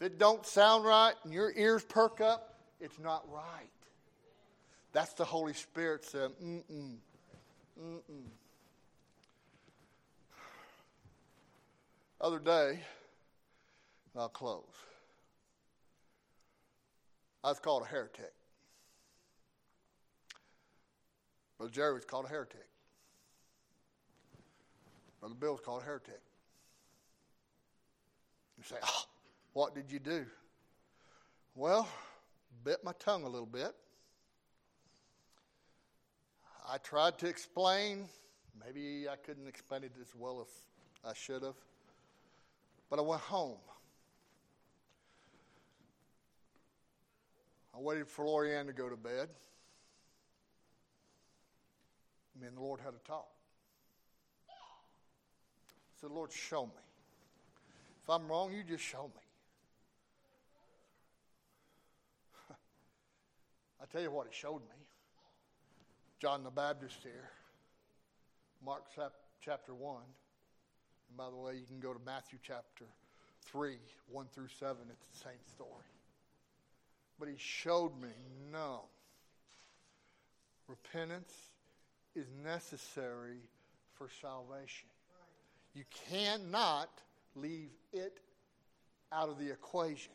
If 0.00 0.06
it 0.06 0.18
don't 0.18 0.46
sound 0.46 0.84
right 0.84 1.14
and 1.24 1.32
your 1.32 1.52
ears 1.56 1.84
perk 1.84 2.20
up, 2.20 2.54
it's 2.80 2.98
not 3.00 3.24
right. 3.32 3.70
That's 4.92 5.12
the 5.14 5.24
Holy 5.24 5.54
Spirit 5.54 6.04
saying, 6.04 6.30
mm-mm, 6.42 6.96
mm-mm. 7.82 8.24
Other 12.20 12.38
day, 12.38 12.80
I'll 14.16 14.28
close. 14.28 14.64
I 17.42 17.48
was 17.48 17.58
called 17.58 17.82
a 17.82 17.86
heretic. 17.86 18.32
Brother 21.56 21.72
Jerry 21.72 21.94
was 21.94 22.04
called 22.04 22.26
a 22.26 22.28
heretic. 22.28 22.66
Brother 25.20 25.34
Bill 25.34 25.52
was 25.52 25.60
called 25.60 25.82
a 25.82 25.84
heretic. 25.84 26.20
You 28.56 28.64
say, 28.64 28.76
oh, 28.82 29.04
what 29.52 29.74
did 29.74 29.90
you 29.90 29.98
do? 29.98 30.26
Well, 31.54 31.88
bit 32.64 32.84
my 32.84 32.92
tongue 32.98 33.24
a 33.24 33.28
little 33.28 33.46
bit. 33.46 33.74
I 36.68 36.78
tried 36.78 37.18
to 37.18 37.26
explain. 37.26 38.08
Maybe 38.64 39.08
I 39.08 39.16
couldn't 39.16 39.48
explain 39.48 39.84
it 39.84 39.92
as 40.00 40.14
well 40.14 40.40
as 40.40 40.48
I 41.08 41.14
should 41.14 41.42
have. 41.42 41.54
But 42.90 42.98
I 42.98 43.02
went 43.02 43.22
home. 43.22 43.56
I 47.74 47.80
waited 47.80 48.08
for 48.08 48.24
Lorianne 48.24 48.66
to 48.66 48.72
go 48.72 48.88
to 48.88 48.96
bed. 48.96 49.28
Me 52.40 52.46
and 52.48 52.56
the 52.56 52.60
Lord 52.60 52.80
had 52.80 52.94
a 52.94 53.08
talk. 53.08 53.28
I 54.48 56.00
said, 56.00 56.10
Lord, 56.10 56.32
show 56.32 56.66
me. 56.66 56.72
If 58.02 58.10
I'm 58.10 58.28
wrong, 58.28 58.52
you 58.52 58.62
just 58.62 58.84
show 58.84 59.04
me. 59.04 59.27
I 63.88 63.92
tell 63.92 64.02
you 64.02 64.10
what, 64.10 64.26
it 64.26 64.34
showed 64.34 64.60
me. 64.60 64.76
John 66.20 66.44
the 66.44 66.50
Baptist 66.50 66.96
here, 67.02 67.30
Mark 68.64 68.82
chapter 69.40 69.72
1. 69.72 69.96
And 71.08 71.16
by 71.16 71.30
the 71.30 71.36
way, 71.36 71.54
you 71.54 71.64
can 71.66 71.80
go 71.80 71.94
to 71.94 72.00
Matthew 72.04 72.38
chapter 72.42 72.84
3, 73.46 73.76
1 74.10 74.26
through 74.34 74.48
7. 74.58 74.76
It's 74.90 75.06
the 75.06 75.28
same 75.28 75.40
story. 75.46 75.70
But 77.18 77.28
he 77.28 77.36
showed 77.38 77.98
me 78.00 78.10
no. 78.52 78.82
Repentance 80.66 81.32
is 82.14 82.26
necessary 82.44 83.38
for 83.94 84.08
salvation. 84.20 84.88
You 85.74 85.84
cannot 86.10 86.90
leave 87.34 87.70
it 87.92 88.18
out 89.12 89.30
of 89.30 89.38
the 89.38 89.50
equation. 89.50 90.12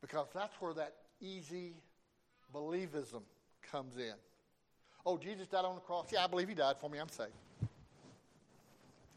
Because 0.00 0.28
that's 0.32 0.54
where 0.60 0.72
that 0.74 0.94
easy 1.20 1.74
believism 2.54 3.22
comes 3.70 3.96
in. 3.96 4.14
Oh, 5.06 5.16
Jesus 5.16 5.46
died 5.46 5.64
on 5.64 5.74
the 5.76 5.80
cross. 5.80 6.08
Yeah, 6.12 6.24
I 6.24 6.26
believe 6.26 6.48
he 6.48 6.54
died 6.54 6.76
for 6.78 6.90
me. 6.90 6.98
I'm 6.98 7.08
saved. 7.08 7.30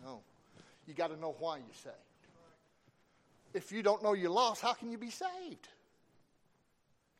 No. 0.03 0.21
You 0.87 0.93
got 0.93 1.07
to 1.07 1.19
know 1.19 1.35
why 1.39 1.57
you're 1.57 1.65
saved. 1.83 1.95
If 3.53 3.71
you 3.71 3.83
don't 3.83 4.01
know 4.01 4.13
you're 4.13 4.31
lost, 4.31 4.61
how 4.61 4.73
can 4.73 4.91
you 4.91 4.97
be 4.97 5.09
saved? 5.09 5.67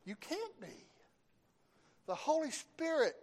You 0.05 0.15
can't 0.15 0.61
be. 0.61 0.67
The 2.07 2.15
Holy 2.15 2.51
Spirit 2.51 3.15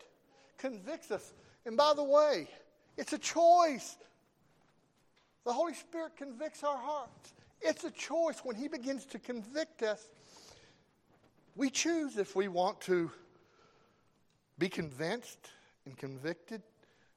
convicts 0.59 1.11
us. 1.11 1.33
And 1.67 1.77
by 1.77 1.93
the 1.95 2.05
way, 2.05 2.49
it's 2.97 3.13
a 3.13 3.19
choice. 3.19 3.97
The 5.45 5.53
Holy 5.53 5.75
Spirit 5.75 6.17
convicts 6.17 6.63
our 6.63 6.77
hearts. 6.77 7.35
It's 7.61 7.85
a 7.85 7.91
choice. 7.91 8.41
When 8.43 8.57
He 8.57 8.69
begins 8.69 9.05
to 9.07 9.19
convict 9.19 9.83
us, 9.83 10.09
we 11.57 11.70
choose 11.70 12.16
if 12.16 12.36
we 12.36 12.48
want 12.48 12.80
to 12.82 13.11
be 14.59 14.68
convinced 14.68 15.51
and 15.86 15.96
convicted 15.96 16.62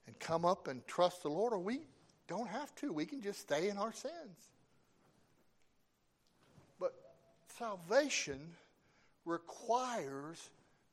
and 0.08 0.18
come 0.20 0.46
up 0.46 0.68
and 0.68 0.86
trust 0.88 1.24
the 1.24 1.30
Lord, 1.30 1.54
or 1.54 1.60
we 1.60 1.82
don't 2.28 2.48
have 2.48 2.74
to. 2.76 2.92
We 2.92 3.06
can 3.06 3.22
just 3.22 3.40
stay 3.40 3.70
in 3.70 3.78
our 3.78 3.94
sins. 3.94 4.50
But 6.80 6.94
salvation 7.58 8.40
requires 9.26 10.50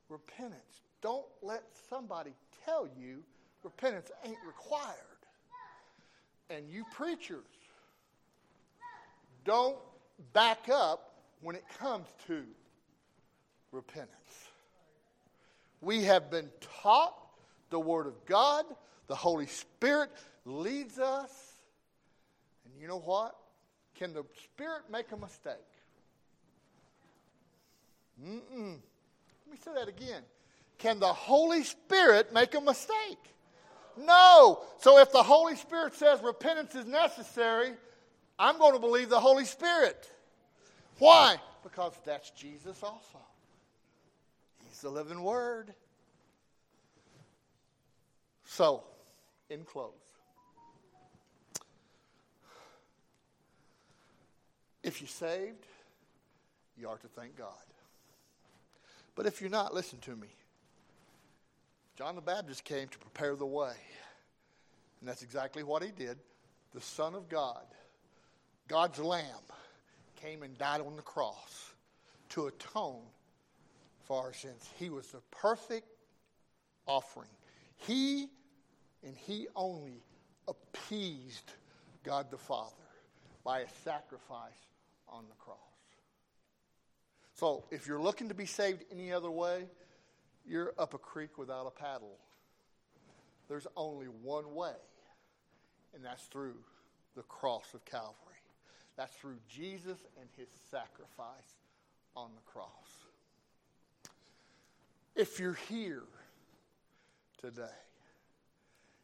repentance. 0.08 0.82
Don't 1.00 1.26
let 1.42 1.62
somebody 1.88 2.32
tell 2.64 2.88
you 2.98 3.22
repentance 3.62 4.10
ain't 4.24 4.38
required. 4.46 4.94
And 6.50 6.68
you 6.68 6.84
preachers, 6.92 7.44
don't 9.44 9.76
back 10.32 10.68
up 10.68 11.14
when 11.40 11.54
it 11.56 11.64
comes 11.78 12.06
to 12.26 12.44
repentance. 13.72 14.48
We 15.80 16.04
have 16.04 16.30
been 16.30 16.50
taught 16.82 17.14
the 17.70 17.80
Word 17.80 18.06
of 18.06 18.24
God, 18.26 18.64
the 19.06 19.14
Holy 19.14 19.46
Spirit 19.46 20.10
leads 20.44 20.98
us. 20.98 21.30
And 22.64 22.80
you 22.80 22.88
know 22.88 22.98
what? 22.98 23.34
Can 23.94 24.12
the 24.12 24.24
Spirit 24.44 24.82
make 24.90 25.10
a 25.12 25.16
mistake? 25.16 25.54
Mm-mm. 28.22 28.78
Let 29.46 29.50
me 29.50 29.56
say 29.64 29.72
that 29.74 29.88
again. 29.88 30.22
Can 30.78 30.98
the 30.98 31.12
Holy 31.12 31.62
Spirit 31.62 32.32
make 32.32 32.54
a 32.54 32.60
mistake? 32.60 33.18
No. 33.98 34.60
So 34.78 34.98
if 34.98 35.12
the 35.12 35.22
Holy 35.22 35.56
Spirit 35.56 35.94
says 35.94 36.22
repentance 36.22 36.74
is 36.74 36.86
necessary, 36.86 37.72
I'm 38.38 38.58
going 38.58 38.72
to 38.74 38.78
believe 38.78 39.08
the 39.08 39.20
Holy 39.20 39.44
Spirit. 39.44 40.10
Why? 40.98 41.36
Because 41.62 41.92
that's 42.04 42.30
Jesus 42.30 42.82
also. 42.82 43.18
He's 44.80 44.84
the 44.84 44.96
living 44.96 45.22
Word. 45.22 45.74
So, 48.46 48.82
in 49.50 49.64
close, 49.64 49.92
if 54.82 55.02
you're 55.02 55.08
saved, 55.08 55.66
you 56.78 56.88
are 56.88 56.96
to 56.96 57.08
thank 57.08 57.36
God. 57.36 57.48
But 59.14 59.26
if 59.26 59.42
you're 59.42 59.50
not, 59.50 59.74
listen 59.74 59.98
to 60.00 60.16
me. 60.16 60.28
John 61.98 62.14
the 62.14 62.22
Baptist 62.22 62.64
came 62.64 62.88
to 62.88 62.98
prepare 62.98 63.36
the 63.36 63.44
way. 63.44 63.74
And 65.00 65.08
that's 65.10 65.22
exactly 65.22 65.62
what 65.62 65.82
he 65.82 65.90
did. 65.90 66.16
The 66.72 66.80
Son 66.80 67.14
of 67.14 67.28
God, 67.28 67.66
God's 68.66 68.98
Lamb, 68.98 69.26
came 70.16 70.42
and 70.42 70.56
died 70.56 70.80
on 70.80 70.96
the 70.96 71.02
cross 71.02 71.74
to 72.30 72.46
atone 72.46 73.02
for 74.10 74.24
our 74.24 74.32
sins. 74.32 74.68
He 74.76 74.90
was 74.90 75.06
the 75.06 75.20
perfect 75.30 75.86
offering. 76.84 77.28
He 77.76 78.26
and 79.04 79.14
He 79.16 79.46
only 79.54 80.02
appeased 80.48 81.52
God 82.02 82.28
the 82.28 82.36
Father 82.36 82.74
by 83.44 83.60
a 83.60 83.68
sacrifice 83.84 84.66
on 85.08 85.26
the 85.28 85.36
cross. 85.36 85.58
So 87.34 87.62
if 87.70 87.86
you're 87.86 88.02
looking 88.02 88.28
to 88.30 88.34
be 88.34 88.46
saved 88.46 88.82
any 88.90 89.12
other 89.12 89.30
way, 89.30 89.66
you're 90.44 90.74
up 90.76 90.92
a 90.92 90.98
creek 90.98 91.38
without 91.38 91.68
a 91.68 91.80
paddle. 91.80 92.18
there's 93.48 93.68
only 93.76 94.06
one 94.06 94.56
way, 94.56 94.74
and 95.94 96.04
that's 96.04 96.24
through 96.24 96.56
the 97.14 97.22
cross 97.22 97.74
of 97.74 97.84
Calvary. 97.84 98.42
That's 98.96 99.14
through 99.14 99.38
Jesus 99.48 99.98
and 100.18 100.28
his 100.36 100.48
sacrifice 100.68 101.60
on 102.16 102.30
the 102.34 102.42
cross. 102.50 102.99
If 105.16 105.40
you're 105.40 105.58
here 105.68 106.04
today, 107.40 107.64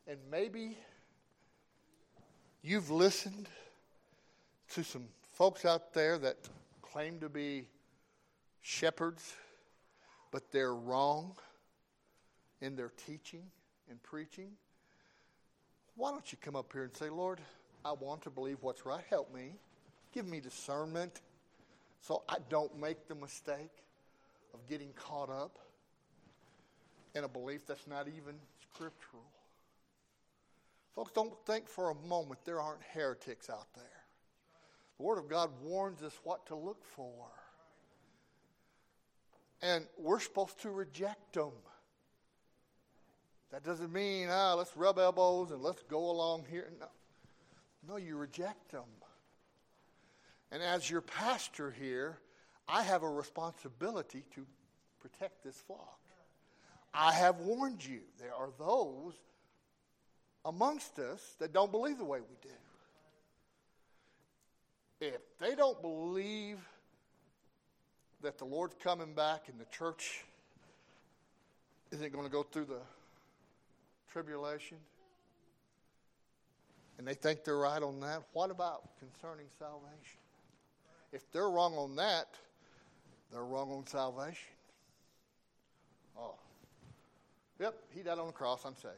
and 0.07 0.19
maybe 0.31 0.79
you've 2.63 2.91
listened 2.91 3.49
to 4.71 4.85
some 4.85 5.05
folks 5.35 5.65
out 5.65 5.93
there 5.93 6.17
that 6.19 6.37
claim 6.81 7.19
to 7.21 7.29
be 7.29 7.67
shepherds, 8.63 9.35
but 10.31 10.53
they're 10.53 10.75
wrong 10.75 11.35
in 12.61 12.77
their 12.77 12.93
teaching 13.07 13.43
and 13.91 14.03
preaching, 14.03 14.51
why 15.97 16.11
don't 16.11 16.31
you 16.31 16.39
come 16.41 16.57
up 16.57 16.73
here 16.73 16.85
and 16.85 16.95
say, 16.97 17.09
Lord, 17.09 17.41
I 17.85 17.93
want 17.93 18.23
to 18.23 18.31
believe 18.31 18.59
what's 18.61 18.87
right. 18.87 19.05
Help 19.11 19.35
me. 19.35 19.55
Give 20.13 20.27
me 20.27 20.41
discernment 20.41 21.21
so 22.01 22.23
I 22.29 22.37
don't 22.49 22.79
make 22.79 23.09
the 23.09 23.15
mistake 23.15 23.71
of 24.55 24.61
getting 24.69 24.93
caught 24.95 25.31
up 25.31 25.59
in 27.17 27.25
a 27.25 27.29
belief 27.29 27.67
that's 27.67 27.87
not 27.87 28.07
even 28.09 28.35
scriptural. 28.71 29.25
Folks, 30.95 31.12
don't 31.12 31.35
think 31.47 31.67
for 31.67 31.91
a 31.91 31.95
moment 32.07 32.41
there 32.45 32.61
aren't 32.61 32.83
heretics 32.93 33.49
out 33.49 33.67
there. 33.75 33.85
The 34.99 35.03
Word 35.03 35.19
of 35.19 35.29
God 35.29 35.51
warns 35.62 36.03
us 36.03 36.12
what 36.25 36.47
to 36.47 36.55
look 36.55 36.85
for. 36.85 37.27
And 39.62 39.87
we're 39.99 40.21
supposed 40.21 40.61
to 40.61 40.71
reject 40.71 41.33
them. 41.33 41.53
That 43.51 43.64
doesn't 43.64 43.93
mean, 43.93 44.29
ah, 44.31 44.55
let's 44.55 44.77
rub 44.77 44.99
elbows 44.99 45.51
and 45.51 45.62
let's 45.62 45.83
go 45.85 46.11
along 46.11 46.45
here. 46.51 46.71
No, 46.79 46.87
no 47.89 47.97
you 47.97 48.17
reject 48.17 48.71
them. 48.73 48.85
And 50.53 50.62
as 50.62 50.91
your 50.91 51.01
pastor 51.01 51.71
here, 51.71 52.19
I 52.69 52.83
have 52.83 53.03
a 53.03 53.09
responsibility 53.09 54.25
to 54.35 54.47
protect 55.01 55.43
this 55.43 55.57
flock. 55.67 56.01
I 56.97 57.13
have 57.13 57.41
warned 57.41 57.85
you. 57.85 58.01
There 58.19 58.35
are 58.35 58.49
those 58.59 59.13
amongst 60.47 60.99
us 60.99 61.35
that 61.39 61.53
don't 61.53 61.71
believe 61.71 61.99
the 61.99 62.05
way 62.05 62.21
we 62.21 62.37
do. 62.43 62.55
If 64.99 65.21
they 65.39 65.55
don't 65.55 65.81
believe 65.83 66.59
that 68.23 68.39
the 68.39 68.47
Lord's 68.47 68.77
coming 68.83 69.13
back 69.13 69.43
and 69.49 69.61
the 69.61 69.67
church 69.67 70.25
isn't 71.91 72.13
going 72.13 72.25
to 72.25 72.31
go 72.31 72.43
through 72.43 72.65
the 72.65 72.81
tribulation, 74.11 74.79
and 76.97 77.07
they 77.07 77.13
think 77.13 77.45
they're 77.45 77.59
right 77.59 77.83
on 77.83 78.01
that, 78.01 78.23
what 78.33 78.51
about 78.51 78.89
concerning 78.99 79.47
salvation? 79.59 80.19
If 81.13 81.31
they're 81.31 81.51
wrong 81.51 81.75
on 81.75 81.97
that, 81.97 82.29
they're 83.31 83.45
wrong 83.45 83.71
on 83.71 83.87
salvation. 83.87 84.49
Oh. 86.19 86.37
Yep, 87.59 87.75
he 87.95 88.03
died 88.03 88.19
on 88.19 88.27
the 88.27 88.33
cross, 88.33 88.63
I'm 88.65 88.75
saved. 88.77 88.95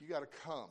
You 0.00 0.08
got 0.08 0.20
to 0.20 0.28
come. 0.44 0.70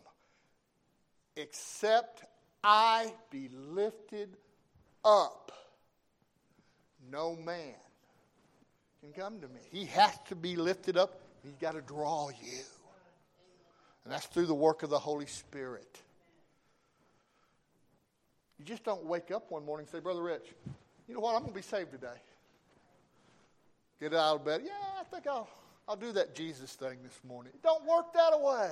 Except 1.35 2.23
I 2.63 3.13
be 3.29 3.49
lifted 3.53 4.35
up, 5.05 5.51
no 7.09 7.35
man 7.35 7.75
can 9.01 9.13
come 9.13 9.39
to 9.39 9.47
me. 9.47 9.61
He 9.71 9.85
has 9.85 10.11
to 10.27 10.35
be 10.35 10.55
lifted 10.55 10.97
up. 10.97 11.21
He's 11.43 11.55
got 11.55 11.73
to 11.73 11.81
draw 11.81 12.29
you. 12.29 12.59
And 14.03 14.13
that's 14.13 14.25
through 14.27 14.45
the 14.45 14.53
work 14.53 14.83
of 14.83 14.89
the 14.89 14.99
Holy 14.99 15.25
Spirit. 15.25 15.99
You 18.59 18.65
just 18.65 18.83
don't 18.83 19.05
wake 19.05 19.31
up 19.31 19.49
one 19.49 19.65
morning 19.65 19.85
and 19.85 19.91
say, 19.91 19.99
Brother 19.99 20.21
Rich, 20.21 20.53
you 21.07 21.15
know 21.15 21.19
what? 21.21 21.35
I'm 21.35 21.41
going 21.41 21.53
to 21.53 21.55
be 21.55 21.63
saved 21.63 21.91
today. 21.91 22.07
Get 23.99 24.13
out 24.13 24.35
of 24.35 24.45
bed. 24.45 24.61
Yeah, 24.63 24.71
I 24.99 25.03
think 25.03 25.25
I'll, 25.25 25.49
I'll 25.87 25.95
do 25.95 26.11
that 26.13 26.35
Jesus 26.35 26.73
thing 26.73 26.97
this 27.03 27.19
morning. 27.27 27.51
Don't 27.63 27.85
work 27.85 28.13
that 28.13 28.33
away. 28.33 28.71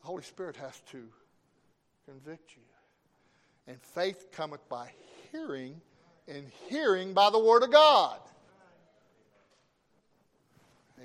The 0.00 0.06
Holy 0.06 0.22
Spirit 0.22 0.56
has 0.56 0.80
to 0.92 1.02
convict 2.06 2.52
you. 2.56 2.62
And 3.68 3.80
faith 3.80 4.30
cometh 4.32 4.66
by 4.68 4.90
hearing, 5.32 5.80
and 6.28 6.46
hearing 6.68 7.12
by 7.12 7.30
the 7.30 7.38
Word 7.38 7.62
of 7.62 7.72
God. 7.72 8.20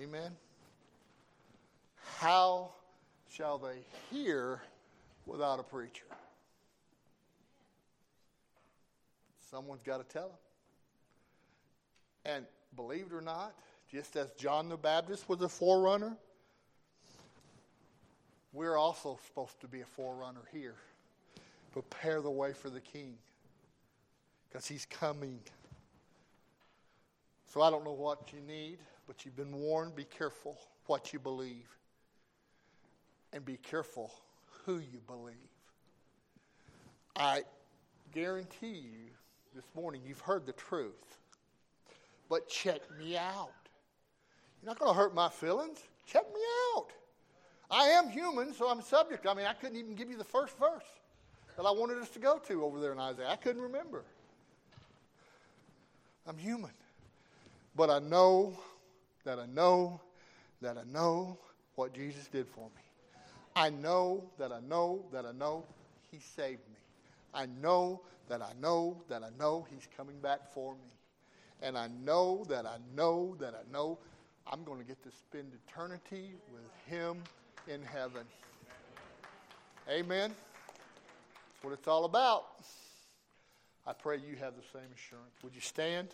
Amen. 0.01 0.31
How 2.17 2.69
shall 3.29 3.57
they 3.57 3.79
hear 4.09 4.61
without 5.25 5.59
a 5.59 5.63
preacher? 5.63 6.05
Someone's 9.49 9.81
got 9.81 9.97
to 9.97 10.13
tell 10.13 10.29
them. 10.29 10.37
And 12.25 12.45
believe 12.75 13.07
it 13.11 13.13
or 13.13 13.21
not, 13.21 13.53
just 13.91 14.15
as 14.15 14.31
John 14.31 14.69
the 14.69 14.77
Baptist 14.77 15.27
was 15.27 15.41
a 15.41 15.49
forerunner, 15.49 16.15
we're 18.53 18.77
also 18.77 19.17
supposed 19.25 19.59
to 19.61 19.67
be 19.67 19.81
a 19.81 19.85
forerunner 19.85 20.41
here. 20.51 20.75
Prepare 21.71 22.21
the 22.21 22.29
way 22.29 22.53
for 22.53 22.69
the 22.69 22.81
king 22.81 23.15
because 24.47 24.67
he's 24.67 24.85
coming. 24.85 25.39
So 27.45 27.61
I 27.61 27.69
don't 27.69 27.83
know 27.83 27.93
what 27.93 28.31
you 28.33 28.41
need, 28.41 28.79
but 29.07 29.25
you've 29.25 29.35
been 29.35 29.55
warned. 29.55 29.95
Be 29.95 30.03
careful 30.05 30.57
what 30.87 31.13
you 31.13 31.19
believe, 31.19 31.67
and 33.31 33.45
be 33.45 33.57
careful 33.57 34.11
who 34.65 34.79
you 34.79 34.99
believe. 35.07 35.35
I 37.15 37.43
guarantee 38.13 38.67
you 38.67 39.09
this 39.55 39.65
morning 39.75 40.01
you've 40.05 40.21
heard 40.21 40.45
the 40.45 40.53
truth, 40.53 41.19
but 42.31 42.47
check 42.47 42.79
me 42.97 43.17
out. 43.17 43.51
You're 44.61 44.69
not 44.69 44.79
going 44.79 44.89
to 44.89 44.97
hurt 44.97 45.13
my 45.13 45.27
feelings. 45.27 45.79
Check 46.07 46.23
me 46.33 46.39
out. 46.73 46.87
I 47.69 47.87
am 47.87 48.09
human, 48.09 48.53
so 48.53 48.69
I'm 48.69 48.81
subject. 48.81 49.27
I 49.27 49.33
mean, 49.33 49.45
I 49.45 49.51
couldn't 49.51 49.77
even 49.77 49.95
give 49.95 50.09
you 50.09 50.17
the 50.17 50.23
first 50.23 50.57
verse 50.57 50.85
that 51.57 51.63
I 51.63 51.71
wanted 51.71 51.97
us 51.97 52.09
to 52.11 52.19
go 52.19 52.39
to 52.47 52.63
over 52.63 52.79
there 52.79 52.93
in 52.93 52.99
Isaiah. 52.99 53.27
I 53.27 53.35
couldn't 53.35 53.61
remember. 53.61 54.05
I'm 56.25 56.37
human. 56.37 56.71
But 57.75 57.89
I 57.89 57.99
know 57.99 58.57
that 59.25 59.37
I 59.37 59.45
know 59.47 59.99
that 60.61 60.77
I 60.77 60.83
know 60.89 61.37
what 61.75 61.93
Jesus 61.93 62.27
did 62.27 62.47
for 62.47 62.61
me. 62.61 63.11
I 63.57 63.71
know 63.71 64.23
that 64.39 64.53
I 64.53 64.61
know 64.61 65.03
that 65.11 65.25
I 65.25 65.33
know 65.33 65.65
He 66.09 66.19
saved 66.19 66.61
me. 66.69 66.77
I 67.33 67.47
know 67.61 68.03
that 68.29 68.41
I 68.41 68.53
know 68.61 69.01
that 69.09 69.21
I 69.21 69.37
know 69.37 69.67
He's 69.69 69.89
coming 69.97 70.17
back 70.21 70.53
for 70.53 70.75
me. 70.75 70.91
And 71.61 71.77
I 71.77 71.87
know 72.03 72.43
that 72.49 72.65
I 72.65 72.77
know 72.95 73.35
that 73.39 73.53
I 73.53 73.71
know 73.71 73.99
I'm 74.51 74.63
going 74.63 74.79
to 74.79 74.85
get 74.85 75.01
to 75.03 75.11
spend 75.11 75.51
eternity 75.67 76.31
with 76.51 76.63
Him 76.87 77.17
in 77.67 77.81
heaven. 77.83 78.23
Amen. 79.89 80.31
That's 80.31 81.63
what 81.63 81.73
it's 81.73 81.87
all 81.87 82.05
about. 82.05 82.45
I 83.85 83.93
pray 83.93 84.17
you 84.17 84.35
have 84.37 84.53
the 84.55 84.63
same 84.73 84.89
assurance. 84.95 85.33
Would 85.43 85.55
you 85.55 85.61
stand? 85.61 86.09